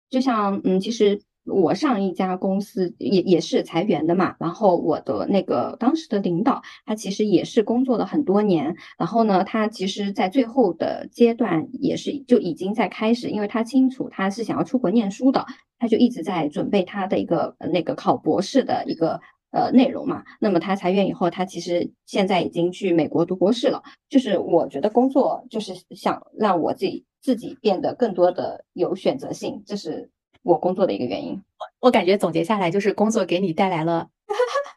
[0.10, 1.20] 就像，嗯，其实。
[1.48, 15.46] 我上一家公司也也是裁员的嘛，然后我的那个当时的领导，他其实也是工作了很多年，然后呢，他其实在最后的阶段也是就已经在开始，因为他清楚他是想要出国念书的，
[15.80, 19.20] 他就一直在准备他的一个那个考博士的一个
[19.52, 20.24] 呃内容嘛。
[20.40, 23.82] 那么他裁员以后，他其实现在已经去美国读博士了。
[24.10, 30.10] 就是我觉得工作就是想让我自己自己变得更多的有选择性，这是。
[30.48, 31.44] 我工作的一个原因，
[31.82, 34.10] 我感觉总结下来就是工作给你带来了，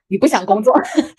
[0.09, 0.75] 你不想工作，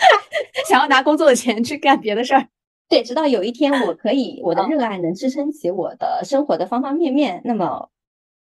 [0.67, 2.49] 想要拿工作的钱去干别的事儿。
[2.89, 7.89] 对，直到有一天我可以，我的热爱能支撑起我的生活的方方面面，那么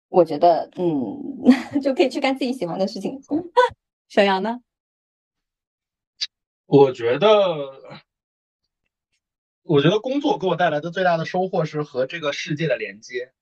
[0.09, 1.21] 我觉得，嗯，
[1.79, 3.21] 就可以去干自己喜欢的事情。
[4.09, 4.61] 小杨呢？
[6.65, 7.29] 我觉得，
[9.61, 13.33] 我觉得工作给我带来的最大的收获是和这个世界的连接。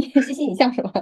[0.00, 0.92] 西西，你笑什么？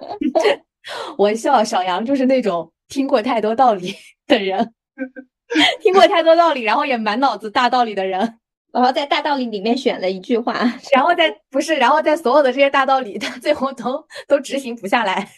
[1.16, 3.94] 我笑小杨就是那种听过太多道理
[4.26, 4.74] 的人，
[5.80, 8.38] 听过太多道理，然后也满脑子大道理的人，
[8.72, 10.52] 然后在大道理里面选了一句话，
[10.94, 15.30] 然后在不是，然后在所有的这些大道理，他最后都都执行不下来。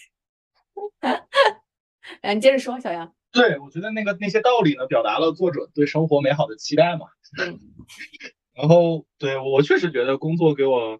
[2.22, 3.12] 嗯， 你接着说，小杨。
[3.32, 7.06] 对，我觉得那个那些道理呢，表达了作者对生活美好的期待嘛。
[7.38, 7.58] 嗯。
[8.56, 10.98] 然后，对我确实觉得工作给我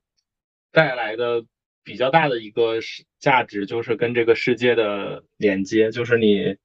[0.72, 1.42] 带来的。
[1.86, 2.80] 比较大的一个
[3.20, 6.56] 价值就是跟这个世界的连接，就是你，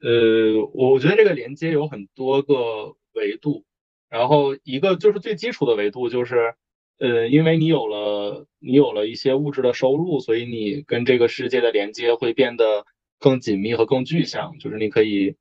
[0.00, 3.66] 呃，我觉得这个连接有很多个维度，
[4.08, 6.54] 然后一个就是最基础的维度就是，
[6.98, 12.86] 呃，因为你有了你有了一些物质的收入，所以你跟这个世界的连接会变得
[13.18, 15.36] 更紧密和更具象，就是你可以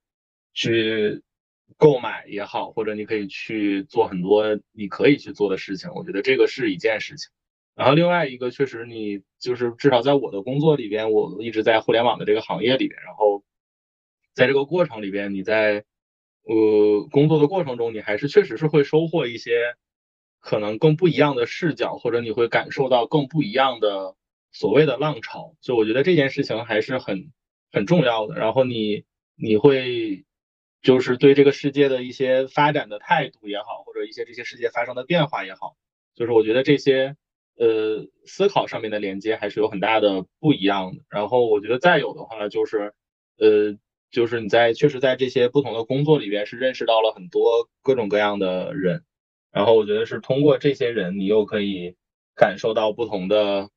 [0.54, 1.22] 去
[1.78, 7.30] 购买也好，或者你可以去做很多你可以去做的事情，我觉得这个是一件事情。
[7.76, 13.02] 然后另外一个，确实你就是至少在我的工作里边，我一直在互联网的这个行业里边。
[13.02, 13.44] 然后
[14.36, 15.84] 在这个过程里边，你在
[16.44, 19.76] 呃工作的过程中，你还是确实是会收获一些
[20.40, 24.16] 可能更不一样的视角，或者你会感受到更不一样的
[24.52, 25.56] 所谓的浪潮。
[25.60, 27.32] 就我觉得这件事情还是很
[27.72, 28.36] 很重要的。
[28.36, 29.04] 然后你
[29.36, 30.26] 你会
[30.84, 35.76] 就是对这个世界的一些发展的态度也好，或者一些这些世界发生的变化也好，
[36.14, 37.16] 就是我觉得这些。
[37.58, 41.04] 呃，思考上面的连接还是有很大的不一样的。
[41.10, 42.94] 然后我觉得再有的话就是，
[43.38, 43.78] 呃，
[44.12, 49.04] 就是你在确实在这些不同的工作里边是认识到了很多各种各样的人。
[49.52, 51.96] 然后我觉得是通过这些人，你又可以
[52.36, 53.70] 感受到不同的，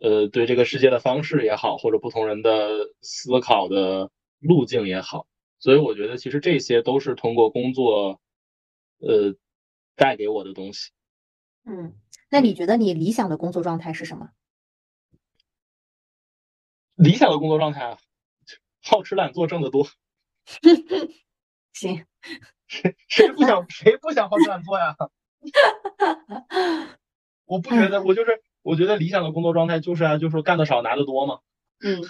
[0.00, 2.70] 呃，对这个世界的方式也好，或者不同人的
[3.00, 5.26] 思考的路径也好。
[5.60, 8.20] 所以我觉得其实这些都是通过工作，
[9.00, 9.34] 呃，
[9.96, 10.90] 带给我的东西。
[11.66, 11.94] 嗯。
[12.30, 14.30] 那你觉得你理想的工作状态是什么？
[16.94, 17.98] 理想的工作状态啊，
[18.82, 19.88] 好吃懒做，挣得多。
[21.72, 22.04] 行，
[22.66, 24.96] 谁谁不想谁不想好吃懒做呀？
[27.46, 31.40] 我不觉得，我就是我觉得理想的工作状态就是啊，就是干的少拿的多嘛，
[31.80, 32.02] 嗯，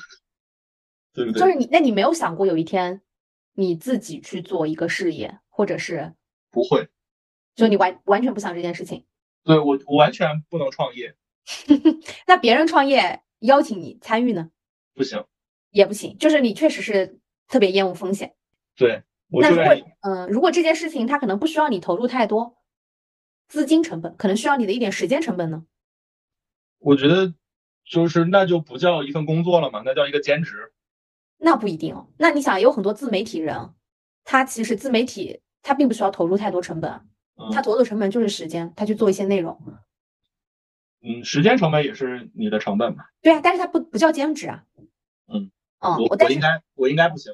[1.12, 1.40] 对不对？
[1.40, 3.02] 就是你，那你没有想过有一天
[3.52, 6.14] 你自己去做一个事业，或者是
[6.50, 6.88] 不会，
[7.54, 9.04] 就你完完全不想这件事情？
[9.48, 11.16] 对我我完全不能创业，
[12.28, 14.50] 那别人创业邀请你参与呢？
[14.94, 15.24] 不行，
[15.70, 18.34] 也不行，就是你确实是特别厌恶风险。
[18.76, 22.58] 对我那如果就愿意，嗯、如果这件事情它可能不需要你投入太多
[23.48, 25.64] 资金成本，可能需要你的一点时间成本呢？
[26.78, 27.32] 我觉得
[27.86, 30.72] 就是那就不叫一份工作了嘛，那叫一个兼职。
[31.38, 32.06] 那不一定哦。
[32.18, 33.72] 那你想，有很多自媒体人，
[34.24, 37.08] 他其实自媒体他并不需要投入太多成本，
[37.38, 39.56] 嗯他投入的成本就是时间，他去做一些内容。
[41.00, 43.04] 嗯，时间成本也是你的成本嘛。
[43.22, 44.64] 对啊，但是它不不叫兼职啊。
[45.28, 47.32] 嗯嗯，我我应该我应该不行，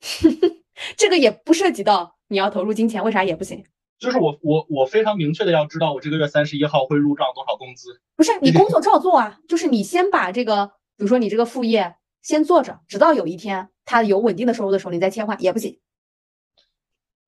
[0.96, 3.62] 这个也不涉及到你要投入金钱，为啥也不行？
[3.98, 8.00] 就是我我我非常明确的要知道我这个月三十一号会入账多少工资。
[8.16, 15.78] 不是啊，你 工作照做啊，就是你先把这个，比如说你这个副业先做着，直到有一天它有稳定的收入的时候，你再切换也不行。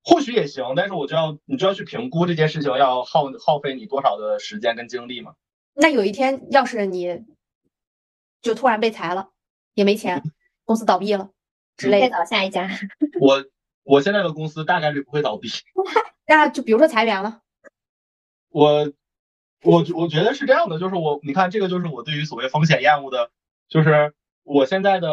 [0.05, 5.35] 或许也行，但是我就要你就要去评估这件事情要耗耗费你多少的时间跟精力嘛。
[5.73, 7.25] 那有一天要是你
[8.43, 9.31] 就突然被裁了，
[9.73, 10.23] 也没钱，
[10.65, 11.31] 公司倒闭了
[11.77, 12.69] 之类再的，找下一家。
[13.19, 13.45] 我
[13.83, 15.49] 我现在的公司大概率不会倒闭，
[16.29, 17.41] 那就比如说裁员了，
[18.51, 18.93] 我
[19.63, 23.31] 我我觉得是这样的，就是我你看这个就是我对于所谓风险厌恶的，
[23.69, 25.09] 就是我现在的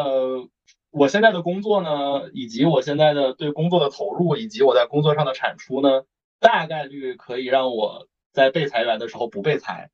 [0.92, 6.04] 我现在的工作呢，以及我现在的对工作的投入，以及我在工作上的产出呢，
[6.38, 9.90] 大概率可以让我在被裁员的时候不被裁。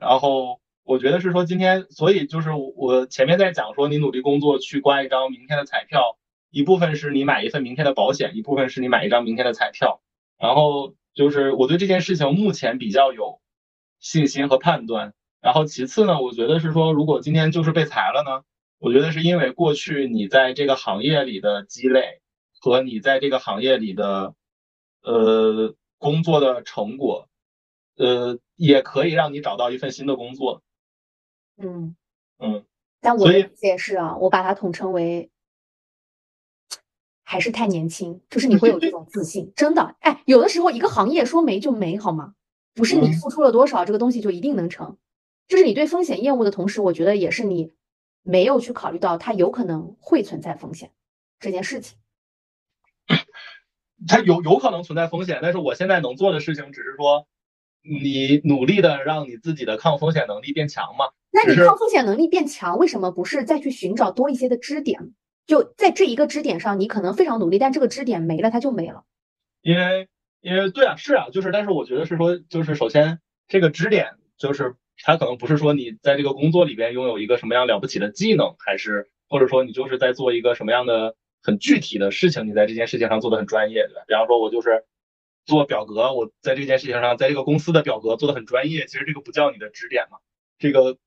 [0.00, 6.16] 然后我觉得是说今天，所以就是我前面在讲说，你努力工作去刮一张明天的彩票，
[6.50, 10.00] 一部分是你买一份明天的保险，一部分是你买一张明天的彩票。
[10.38, 13.40] 然后就是我对这件事情目前比较有
[14.00, 15.12] 信心和判断。
[15.42, 18.44] 然后其次呢，我觉得是说，如果今天就是被裁了呢，
[18.78, 22.20] 我觉得是因为过去你在这个行业里的积累
[22.60, 24.34] 和你在这个行业里的
[25.02, 27.28] 呃工作的成果，
[27.96, 30.62] 呃，也可以让你找到一份新的工作。
[31.56, 31.96] 嗯
[32.38, 32.64] 嗯，
[33.00, 35.28] 但我的理解是啊，我把它统称为
[37.24, 42.34] 还是太年轻，就是你会有这种自信，真的，哎，有的时候一个行业说没就没，好吗？
[42.74, 44.96] 不是你嗯付出了多少，这个东西就一定能成。
[45.48, 47.72] 就是你对风险厌恶的同时，我觉得也是你
[48.28, 50.90] 没有去考虑到它有可能会存在风险
[51.40, 51.96] 这件事情。
[54.06, 57.26] 它有有可能存在风险，但是我现在能做的事情只是说，
[57.82, 61.06] 你努力的让你自己的抗风险能力变强嘛。
[61.30, 65.14] 那你抗风险能力变强，为什么不是再去寻找多一些的支点？
[65.46, 69.04] 就在这一个支点上，你可能非常努力，但这个支点没了，它就没了。
[69.62, 70.08] 因为
[70.42, 84.04] 因为对啊，是啊，就是，但是我觉得是说，就是首先这个支点，就是它可能不是说你在这个工作里边拥有一个什么样了不起的技能，还是或者说你就是在做一个什么样的很具体的事情，你在这件事情上做的很专业，对吧？
[84.06, 84.84] 比方说，我就是
[85.46, 90.18] 做表格，我在这件事情上，在这个公司的表格做的很专业，其实这个不叫你的支点嘛，
[90.58, 90.98] 这个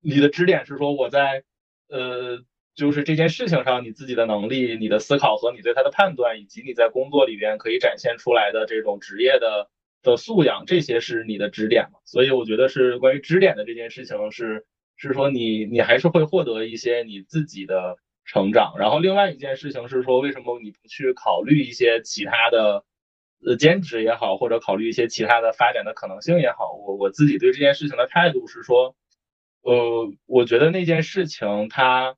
[0.00, 1.44] 你的支点是说我在
[1.88, 2.44] 呃。
[2.76, 9.70] 就是这件事情上，你自己的能力、你的思考和你对它的判断，以及你在工作里边可以展现出来的这种职业的
[10.04, 11.98] 的素养，这些是你的支点嘛？
[12.04, 14.64] 所以我觉得是关于支点的这件事情是
[14.96, 18.74] 是说你你还是会获得一些你自己的成长。
[18.78, 22.84] 然后另外一件事情是说，为什么你不去考虑一些其他的
[23.44, 26.72] 呃兼职也好，或者考虑一些其他的发展的可能性也好？
[26.72, 28.94] 我我自己对这件事情的态度是说，
[29.62, 32.16] 呃，我觉得那件事情它。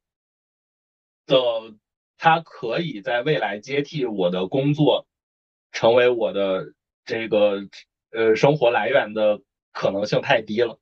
[1.27, 1.35] 的，
[2.19, 5.09] 它可以在未来接替我的工作，
[5.73, 6.73] 成为我的
[7.07, 7.67] 这个
[8.11, 9.41] 呃生活来源的
[9.73, 10.79] 可能性太低了。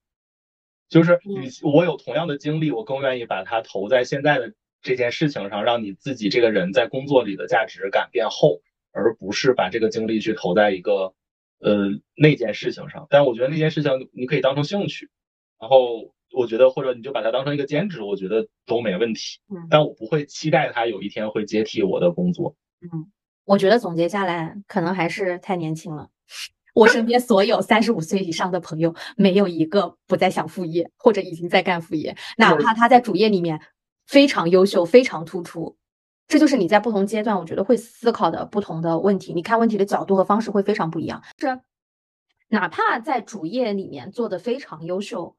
[0.89, 4.53] 就是与其我有同样的经历，我更愿意把它投在现在的
[4.83, 11.15] 这件事情上，让你自己这个人在工作里的价值感变厚，而不是把这个精力去投在一个
[11.61, 13.07] 呃那件事情上。
[13.11, 15.09] 但我觉得那件事情你可以当成兴趣，
[15.61, 16.13] 然后。
[16.37, 19.39] 我觉得，或者你就把它当成一个兼职，我觉得都没问题。
[19.55, 22.57] 嗯，但我不会期待它有一天会接替我的工作。
[22.81, 23.07] 嗯，
[23.45, 26.11] 我觉得总结下来，可能还是太年轻了。
[26.75, 33.61] 我身边所有三十五岁以上的朋友，没有一个不在想副业，或者已经在干副业，哪怕他在主业里面
[34.07, 35.77] 非常优秀、非常突出。
[36.27, 41.23] 这就是你在不同阶段，我觉得会思考的不同的问题，你看问题的角度和方式会非常不一样。
[41.39, 41.61] 是，
[42.49, 45.37] 哪怕在主业里面做的非常优秀。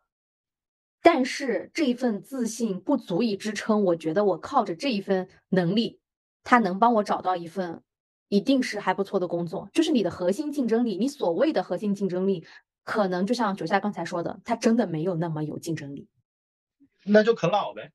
[1.01, 5.99] 但是这一份自信不足以支撑，我觉得我靠着这一份能力，
[6.43, 7.81] 他能帮我找到一份
[8.29, 10.97] 一定是还不错的工作，就是你的核心竞争力。
[10.97, 12.45] 你所谓的核心竞争力，
[12.83, 16.07] 可能就像九夏刚才说的，它真的没有那么有竞争力。
[17.03, 17.91] 那就啃老呗。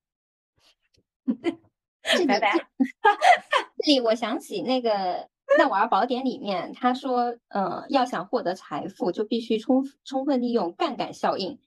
[2.26, 2.53] 拜拜。
[3.83, 4.91] 这里我想起那个
[5.59, 11.59] 《那我儿宝典》里面，他说，呃，要想获得财富，就必须充充分利用杠杆效应。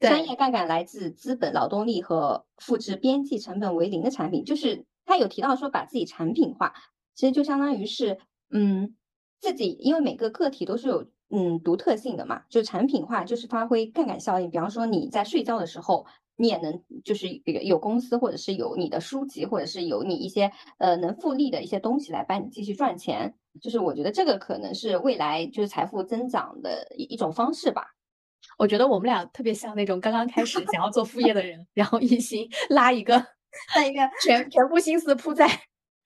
[0.00, 4.44] 商业杠杆来自资本、劳动力和复制边际成本为零的产品。
[4.44, 6.72] 就是他有提到说，把自己产品化，
[7.18, 8.16] 其实就相当于是，
[8.50, 8.94] 嗯，
[9.40, 14.48] 自己因为每个个体都是有嗯独特性的嘛，就产品化就是发挥杠杆效应。
[14.48, 16.06] 比方说你在睡觉的时候。
[16.40, 17.26] 你也能就是
[17.64, 20.48] 有公司，或者是有你的书籍，或者是有你一些
[20.78, 23.34] 呃能复利的一些东西来帮你继续赚钱。
[23.60, 27.88] 就是我觉得这个可能是未来就是财富增长的一一种方式吧。
[28.56, 33.14] 我觉得我们俩特别像那种刚刚开始想要做副业的人，然后一心拉一个
[33.74, 35.44] 拉一个全全部心思扑在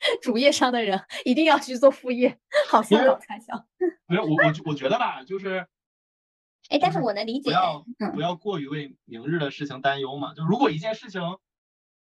[0.20, 2.38] 主业上的人，一定要去做副业，
[2.68, 3.66] 好像好开笑。
[4.07, 5.66] 没有我我我觉得吧，就是。
[6.68, 7.84] 哎，但是我能理解，不要
[8.14, 10.32] 不要过于为明日的事情担忧嘛。
[10.32, 11.20] 就如果一件事情，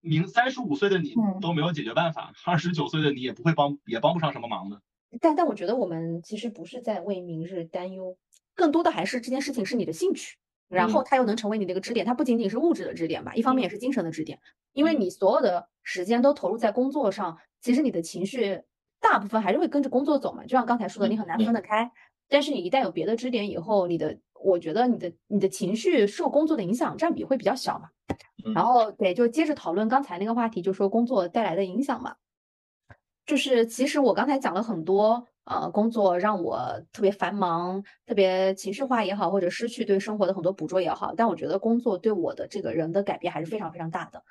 [0.01, 4.81] 明三十五岁的你都没有解决办法，二十九岁的你也不会帮，也帮不上什么忙的。
[5.21, 8.17] 但但我觉得我们其实不是在为明日担忧，
[8.55, 10.37] 更多的还是这件事情是你的兴趣，
[10.73, 12.05] 然后它又能成为你的一个支点。
[12.05, 14.39] 它不仅仅是物质的支点吧，一方面也是精神的支点。
[14.73, 18.63] 因为你所有的时间都投入在工作上，其实你的情绪
[19.01, 20.43] 大部分还是会跟着工作走嘛。
[20.43, 21.91] 就像刚才说的，你很难分得开。
[22.29, 24.19] 但是你一旦有别的支点以后，你的。
[24.45, 27.91] 我觉得你的你的情绪受工作的影响占比会比较小嘛，
[28.57, 32.17] 然后对，就接着讨论刚才那个话题，就说工作带来的影响嘛，
[33.25, 44.23] 就是其实我刚才讲了很多，呃，工作让我特别繁忙，特别情绪化也好，或者失去对生活的很多捕捉也好，但我觉得工作对我的这个人的改变还是非常非常大的。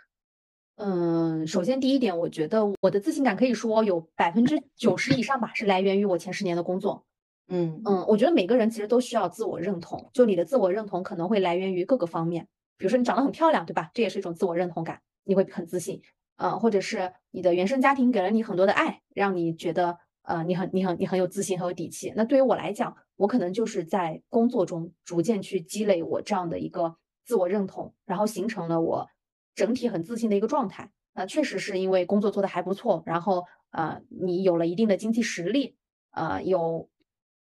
[0.77, 7.03] 嗯，首先第一点，我觉得我的自信感可以说有百分之九十以上吧，是来源于我前十年的工作。
[7.53, 12.47] 嗯嗯，我觉得每个人其实都需要自我认同，就你的自我认同可能会来源于各个方面，
[12.77, 13.91] 比如说你长得很漂亮，对吧？
[13.93, 16.01] 这也是一种自我认同感，你会很自信，
[16.37, 19.97] 嗯，或者是你的原生家庭给了你很多的爱，让你觉得
[20.31, 22.13] 呃你很你很你很有自信，很有底气。
[22.15, 29.07] 那对于我来讲，我可能就是在工作中逐渐去积累我这样的一个自我认同，然后形成了我
[29.53, 30.91] 整体很自信的一个状态。
[31.13, 35.75] 那确实是因为工作做得还不错，然后呃你有了一定的经济实力，
[36.11, 36.89] 呃有。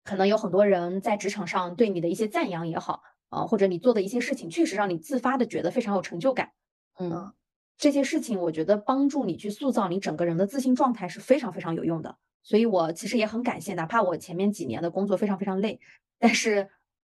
[0.05, 6.51] 可能有很多人在职场上对你的一些赞扬也好，啊，或者你做的一些事情确实让你自发的觉得非常有成就感，
[6.99, 7.33] 嗯，
[7.79, 12.19] 这些事情我觉得帮助你去塑造你整个人的自信状态是非常非常有用的。
[12.43, 15.81] 所以我其实也很感谢，哪怕我前面几年的工作非常非常累，
[16.19, 16.69] 但是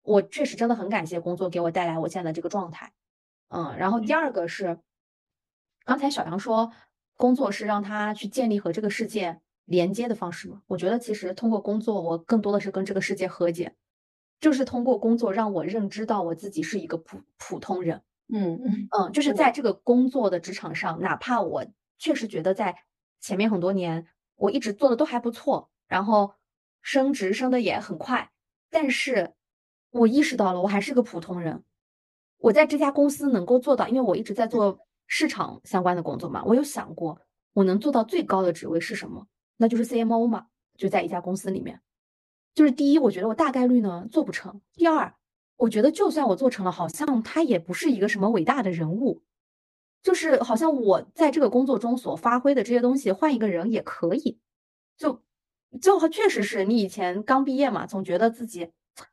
[0.03, 2.93] 我确实真的很感谢工作给我带来我现在的这个状态，
[3.49, 4.79] 嗯，然后第二个是，
[5.85, 6.73] 刚才小杨说
[7.17, 9.41] 工作是让他去建立和这个世界。
[9.67, 10.61] 连接的方式嘛？
[10.67, 13.75] 我觉得其实通过工作，我更多的是跟这个世界和解，
[14.39, 18.03] 就是通过工作让我认知到我自己是一个普普通人。
[18.31, 21.65] 嗯嗯嗯，就是在这个工作的职场上，哪怕我
[21.99, 22.77] 确实觉得在
[23.23, 24.07] 前面很多年
[24.37, 26.35] 我一直做的都还不错，然后
[26.83, 28.31] 升职升的也很快，
[28.71, 29.35] 但是
[29.91, 31.63] 我意识到了我还是个普通人。
[32.39, 37.21] 我在这家公司能够做到，因为我一直在做市场相关的工作嘛，我有想过
[37.55, 39.27] 我能做到最高的职位是什么。
[39.57, 41.81] 那就是 CMO 嘛，就在一家公司里面。
[42.55, 45.15] 就是第一，我觉得我大概率呢做不成；第二，
[45.57, 49.23] 我觉得就算我做成了，好像他也不是一个什么伟大的人物，
[50.05, 54.39] 就是好像我在这个工作中所发挥的这些东西，换一个人也可以。
[54.99, 55.21] 就
[55.81, 58.71] 就确实是你以前刚毕业嘛，总觉得自己，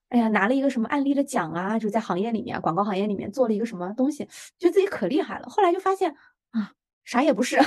[0.09, 4.25] 哎呀，拿了一个什么案例的奖啊，就在行业里面，广告行业里面做了一个什么东西，
[4.59, 5.47] 觉得自己可厉害了。
[5.49, 6.13] 后来就发现
[6.51, 6.73] 啊，
[7.05, 7.57] 啥也不是，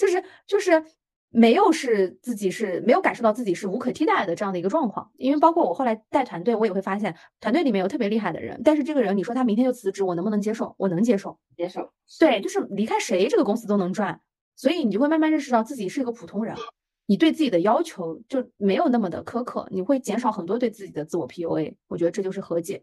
[0.00, 0.84] 就 是就是。
[1.30, 10.74] 没有是自己是没有感受到自己是无可替代的这样的一个状况，因为包括我后来带团队，我也会发现团队里面有特别厉害的人，但是这个人你说他明天就辞职，我能不能接受？
[10.78, 11.92] 我能接受，接受。
[12.18, 14.20] 对，就是离开谁这个公司都能赚，
[14.54, 16.56] 所以你就会慢慢认识到自己是一个普通人，
[17.06, 22.82] 你对自己的要求就没有那么的苛刻，你会减少很多对自己的自我 PUA，我觉得这就是和解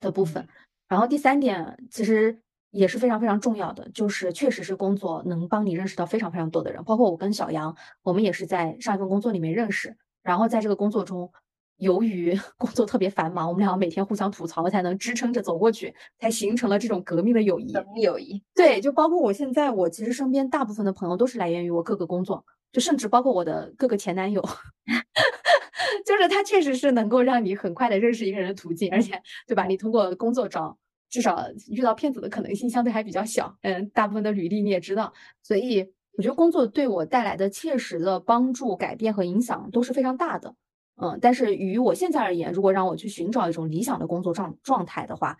[0.00, 0.46] 的部分。
[0.88, 2.42] 然后第三点，其实。
[2.70, 11.30] 也是非常非常重要的，就是确实是工作能帮你认识到非常非常多的人，包括我跟小杨，我们也是在上一份工作里面认识，然后在这个工作中，
[11.78, 17.72] 由于 工作特别繁忙，我们俩每天互相吐槽，才能支撑着走过去，才形成了这种革命的友谊。
[17.72, 24.42] 革命友谊，对，就包括我现在，我其实身边大部分的朋友都是来源于我各个工作，就甚至包括我的各个前男友，
[26.06, 29.64] 就是他确实是能够让你很快的认识一个人的途径，而且，对吧？
[29.66, 30.76] 你通过工作找。
[31.08, 40.54] 至少遇到骗子的可能性相对还比较小，嗯，大部分的履历你也知道，所以我觉得工作对我带来的切实的帮助、改变和影响都是非常大的。
[41.00, 45.38] 嗯，但是于我现在而言，如果让我去寻找一种理想的工作状状态的话，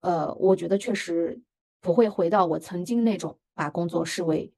[0.00, 1.40] 呃，我觉得确实
[1.80, 4.50] 不会回到我曾经那种把工作视为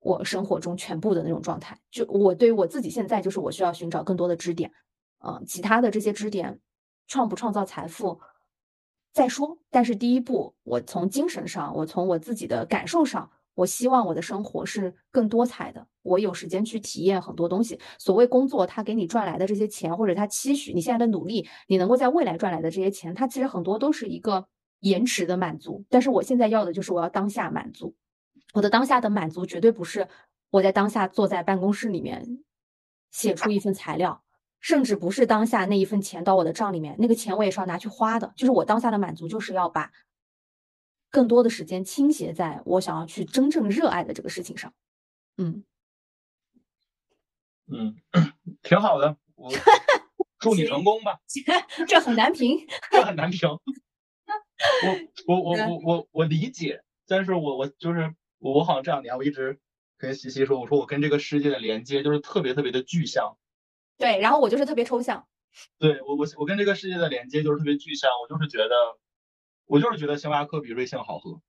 [0.00, 1.80] 我生活中全部的那种状态。
[1.90, 4.70] 就我对于我自己现在，就是我需要寻找更多的支点，
[5.26, 6.60] 嗯，其他的这些支点
[7.06, 8.20] 创不创造财富
[9.16, 9.56] 再说。
[9.70, 13.30] 但是第一步，我从精神上，我从我自己的感受上。
[13.54, 17.80] 我希望我的生活是更多彩的，我有时间去体验很多东西。
[17.98, 24.46] 所谓工作，他给你赚来的这些钱，或者他期许你现在的努力，你能够在未来赚来的这些钱，它其实很多都是一个
[24.80, 25.82] 延迟的满足。
[25.88, 27.94] 但是我现在要的就是我要当下满足，
[28.52, 30.06] 我的当下的满足绝对不是
[30.50, 32.44] 我在当下坐在办公室里面
[33.10, 34.22] 写出一份材料，
[34.66, 38.32] 甚至不是当下那一份钱到我的账里面，那个钱我也是要拿去花的。
[38.36, 39.92] 就是我当下的满足，就是要把。
[41.08, 44.74] 更多的时间倾斜在我想要去真正热爱的这个事情上，
[45.36, 45.62] 嗯
[47.68, 47.94] 嗯，
[48.64, 49.52] 挺好的，我
[50.40, 51.20] 祝你成功吧。
[51.86, 53.48] 这很难评， 这很难评。
[53.48, 53.60] 我
[55.28, 59.60] 我我我我我理解，但是我我就是我好像这两年我一直
[59.96, 63.38] 跟西西说，我说我跟这个世界的连接就是特别特别的具象。
[63.98, 65.26] 对，然后我就是特别抽象。
[65.78, 68.74] 对我我我跟这个世界的连接就是特别具象，我就是觉得。
[69.68, 71.40] 我就是觉得星巴克比瑞幸好喝，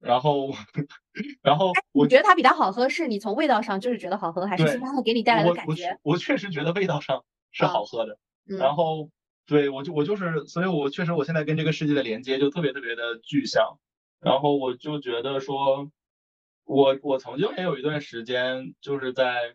[0.00, 0.50] 然后，
[1.40, 5.96] 然后我觉得它比它好喝，是你从味道上就是觉得好喝，还是星巴克给你带来的感觉？
[6.02, 9.08] 我确实觉得味道上是好喝的，然后
[9.46, 13.78] 对我就我就是，所以我确实我现在跟这个世界的连接就特别特别的具象，
[14.18, 15.92] 然后我就觉得说，
[16.64, 19.54] 我我曾经也有一段时间就是在，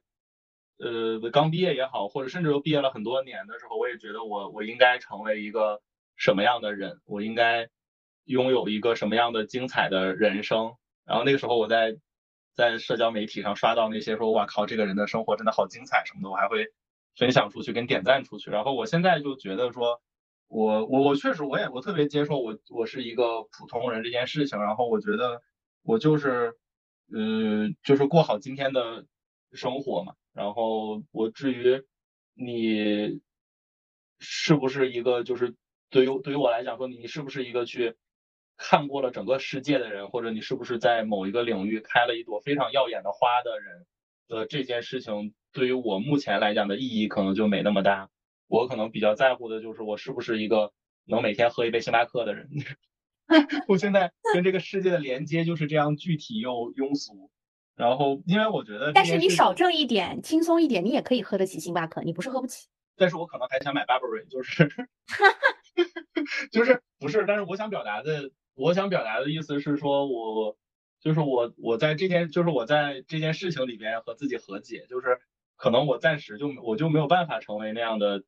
[0.77, 5.81] 呃，刚毕业也好，或者甚至都毕业了很多年的时候，我也觉得我我应该成为一个
[6.15, 7.69] 什么样的人，我应该。
[8.27, 10.73] 拥有一个什么样的精彩的人生？
[11.05, 11.95] 然后那个时候我在
[12.55, 16.65] 在社交媒体上刷到那些说哇靠这个人的生活真的好精彩什么的，我还会
[17.15, 18.49] 分享出去跟点赞出去。
[18.49, 20.01] 然后我现在就觉得说，
[20.47, 24.59] 我我我确实我也我特别接受我我是一个普通人这件事情。
[24.59, 25.43] 然后我觉得
[25.83, 26.57] 我就是
[27.13, 29.05] 嗯就是过好今天的
[29.53, 30.15] 生活嘛。
[30.35, 31.81] 然后我至于
[32.35, 33.19] 你
[34.19, 35.55] 是不是一个就是
[35.89, 37.95] 对于对于我来讲说你是不是一个去。
[38.57, 43.85] 看过了整个世界的人，或者你是不是在某一个领域开了一朵非常耀眼的花的人
[44.29, 48.09] 的这件事情，对于我目前来讲的意义可能就没那么大。
[48.47, 50.71] 我可能比较在乎的就是我是不是一个
[51.03, 52.47] 能每天喝一杯星巴克的人。
[53.67, 57.29] 我现在跟这个世界的连接就是这样具体又庸俗。
[57.75, 62.01] 然后，因为我觉得，但是你少挣一点，轻松一点，你也可以喝得起星巴克。
[62.03, 62.67] 你不是喝不起，
[62.97, 64.67] 但是我可能还想买 Burberry，就是，
[66.51, 67.25] 就是不是？
[67.27, 68.31] 但是我想表达的。
[68.57, 70.55] 我想表达的意思是说，我
[71.01, 75.19] 就是我，我在这件，就是我在这件事情里边和自己和解，就是
[75.57, 78.23] 可能我暂时就我就没有办法成为那样的，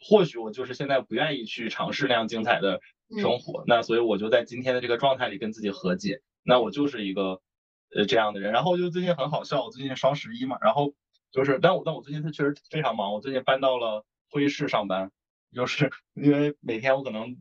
[0.00, 2.80] 或许我就是现在不愿意去尝试那样精彩的
[3.20, 7.42] 生活，那所以我就在今天的这个状态里跟自己和解，那我就是一个
[7.94, 8.52] 呃这样的人。
[8.52, 10.94] 然后就最近很好笑，我最近双十一嘛，然后
[11.30, 15.10] 就是，但我但我最近是确实非常忙，我最近搬到了会议室上班，
[15.54, 17.36] 就是因为每天我可能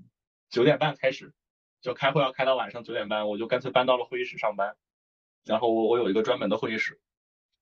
[0.49, 1.33] 九点半开始。
[1.81, 4.75] 就开会要开到晚上九点半，我就干脆搬到了会议室上班。
[5.45, 6.99] 然后我我有一个专门的会议室，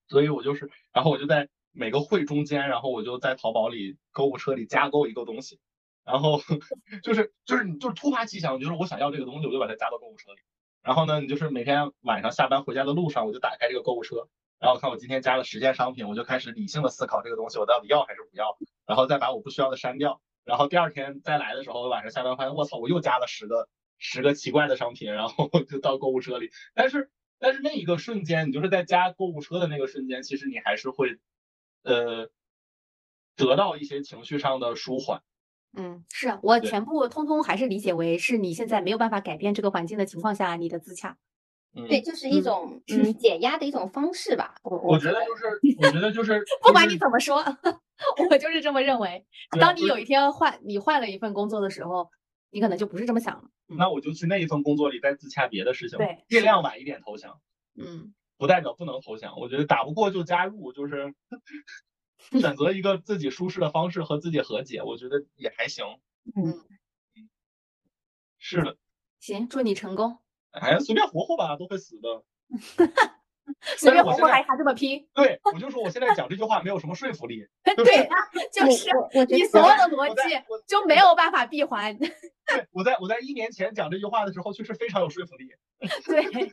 [0.08, 5.60] 所以我就是，然后我就在每个会中间，然后我就在淘宝里购物车里加购一个东西，
[6.04, 6.40] 然后
[7.04, 10.40] 就是就是你就是突发奇想，就是我想要这个东西，我就把它加到购物车里。
[10.82, 14.28] 然后呢，你就是每天晚上下班回家的路上，我就打开这个购物车，
[14.58, 18.56] 然后看我今天加了十件商品，我就开始理性的思考这个东西我到底要还是不要，
[18.86, 20.20] 然后再把我不需要的删掉。
[20.44, 23.68] 然后第二天再来的时候，晚上下班发现我操，我又加了十个。
[24.00, 26.52] 十个奇怪的商品，然后就到购物车里。
[26.72, 27.10] 但是，
[27.40, 31.18] 但是那一个瞬间，你就是在加购物车的那个瞬间，其实你还是会，
[31.82, 32.30] 呃，
[33.34, 35.24] 得到一些情绪上的舒缓。
[35.76, 41.16] 嗯，是我全部通通还是理解为是你现在没有办法改变这个环境的情况下，你的自洽。
[41.88, 44.54] 对，就是一种嗯减压的一种方式吧。
[44.62, 45.46] 我我觉得就是，
[45.78, 47.36] 我觉得就是 不管你怎么说，
[48.30, 49.24] 我就是这么认为。
[49.60, 52.08] 当你有一天换你换了一份工作的时候。
[52.50, 57.38] 你可能就不是这么想了，那我就去那一份工作里再自洽别的事情，对，尽量晚一点投降，
[57.78, 61.12] 嗯，不代表不能投降，我觉得打不过就加入，就是
[62.32, 65.84] 选择一个自己舒适的方式和自己和解，我觉得也还行，
[66.36, 66.58] 嗯，
[68.38, 68.76] 是的，
[69.20, 70.18] 行，祝你成功，
[70.50, 72.24] 哎，随便活活吧，都会死的。
[73.78, 75.08] 随便活活还还这么拼？
[75.14, 77.46] 对，我就说我现在讲这句话没有什么说服力。
[77.64, 78.06] 对，
[78.52, 78.90] 就是
[79.26, 81.96] 你所有的逻辑就没有办法闭环。
[81.96, 82.08] 对，
[82.72, 85.48] 我在我在一年前讲这句话的时候，确实非常有说服力。
[86.04, 86.52] 对，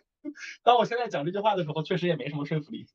[0.63, 2.87] 当我现在讲这句话的时候，确实也没什么说服力。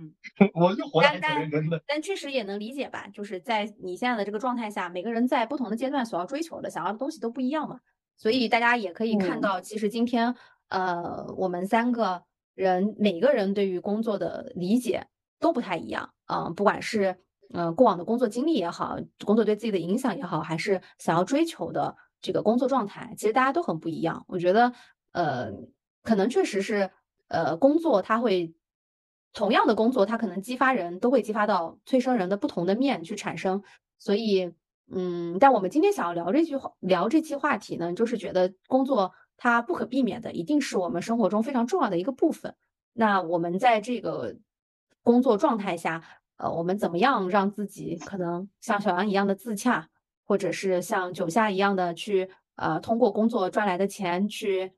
[0.00, 0.14] 嗯，
[0.54, 1.82] 我就活得还挺但认真的。
[1.86, 7.80] 但确实也能理解吧，就是在你现在的这个状态下，每个人在不同的阶段所要追求的、想要的东西都不一样嘛。
[8.16, 10.34] 所以大家也可以看嗯到，其实今天，
[10.68, 15.06] 呃，我们三个人每个人对于工作的理解
[15.38, 17.16] 都不太一样啊、不管是
[17.54, 24.24] 呃过往的工作经历也好，工作对自己的影响也好，还是想要追求的这个工作状态，其实大家都很不一样。
[24.28, 24.72] 我觉得，
[25.12, 25.50] 呃，
[26.02, 26.90] 可能确实是，
[27.28, 28.52] 呃，工作它会
[29.32, 33.62] 同样的工作，它可能激发人都会激发到催生人的不同的面去产生，
[33.98, 34.52] 所以。
[34.90, 42.54] 嗯，但我们今天想要聊这句话，聊这期话题呢，就是觉得工作它不可避免的，一定是我们生活中非常重要的一个部分。
[42.94, 44.34] 那我们在这个
[45.02, 46.02] 工作状态下，
[46.38, 49.86] 呃，我们怎么样让自己可能像小杨一样的自洽，
[50.24, 54.72] 或者是像九夏一样的去呃，通过工作赚来的钱去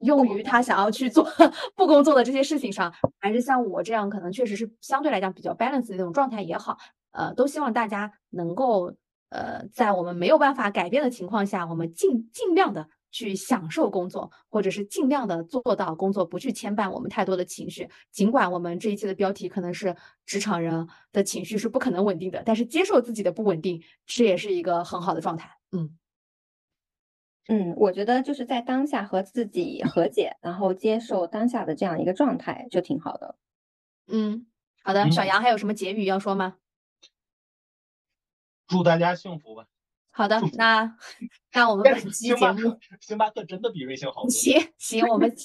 [0.00, 1.26] 用于他想要去做
[1.74, 6.76] 不工作的这些事情上，还是像我这样可能确实是相对来讲比较 balance 的那种状态也好，
[7.12, 8.94] 呃，都希望大家能够。
[9.30, 17.86] 呃，在我们没有办法改变的情况下，我们尽尽量的去享受工作，或者是尽量的做到工作不去牵绊我们太多的情绪。
[18.10, 19.94] 尽管我们这一期的标题可能是
[20.24, 25.50] 职场人的情绪是不可能稳定的，但是接受自己的不稳定，这也是一个很好的状态。
[25.72, 25.90] 嗯
[27.48, 33.36] 嗯，我觉得就是在当下和自己和解，然后接受当下的这样一个状态，就挺好的。
[34.06, 34.46] 嗯，
[34.82, 36.56] 好的，小嗯杨还有什么结语要说吗？
[38.66, 39.66] 祝大家幸福吧！
[40.10, 40.96] 好的那
[41.54, 44.28] 那我们但本期是星巴节目克，星巴克真的比瑞幸好 喝。
[44.28, 45.36] 行行，我们会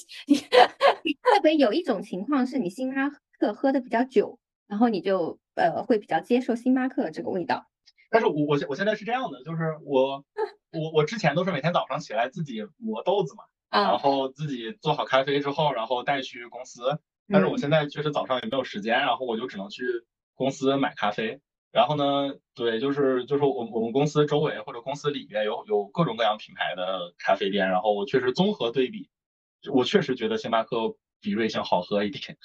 [1.38, 3.08] 不会有一种情况是你星巴
[3.38, 7.66] 克喝的比较久，然后你就呃会比较接受星巴克这个味道？
[8.10, 10.22] 但是我我现我现在是这样的，就是我
[10.74, 16.82] 我我之前都是每天早上起来自己磨豆子嘛，然啊，后自己做好咖啡之后，然后带去公司。
[17.28, 19.82] 但是我嗯现在确实早上也没有时间，然后我就只能去
[20.34, 21.40] 公司买咖啡。
[21.72, 29.08] 然后呢，对，就是就是我我们公司周围或者公司里边有有各种各样品牌的咖啡店，然后我确实综合对比，
[29.72, 32.36] 我确实觉得星巴克比瑞幸好喝一点。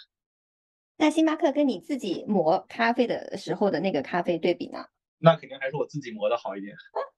[0.97, 4.85] 那星巴克跟你自己磨咖啡的时候的那个咖啡对比呢？
[5.19, 6.75] 那肯定还是我自己磨的好一点。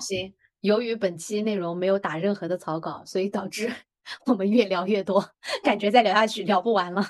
[0.00, 3.72] 行，由于本期内容没有打任何的草稿，所以导致
[4.26, 5.24] 我们越聊越多，
[5.62, 7.04] 感觉再聊下去聊不完了。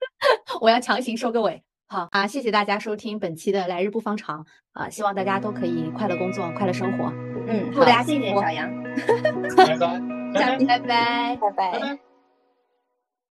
[0.60, 1.62] 我要强行收个尾。
[1.90, 7.10] 好啊，谢谢大家收听本期的来日不方长啊，希望大家都可以快乐工作，快乐生活。
[7.46, 8.70] 嗯，祝大家好谢幸福谢小杨，
[9.56, 11.36] 拜拜，拜拜，拜拜。
[11.36, 12.07] 拜拜拜拜。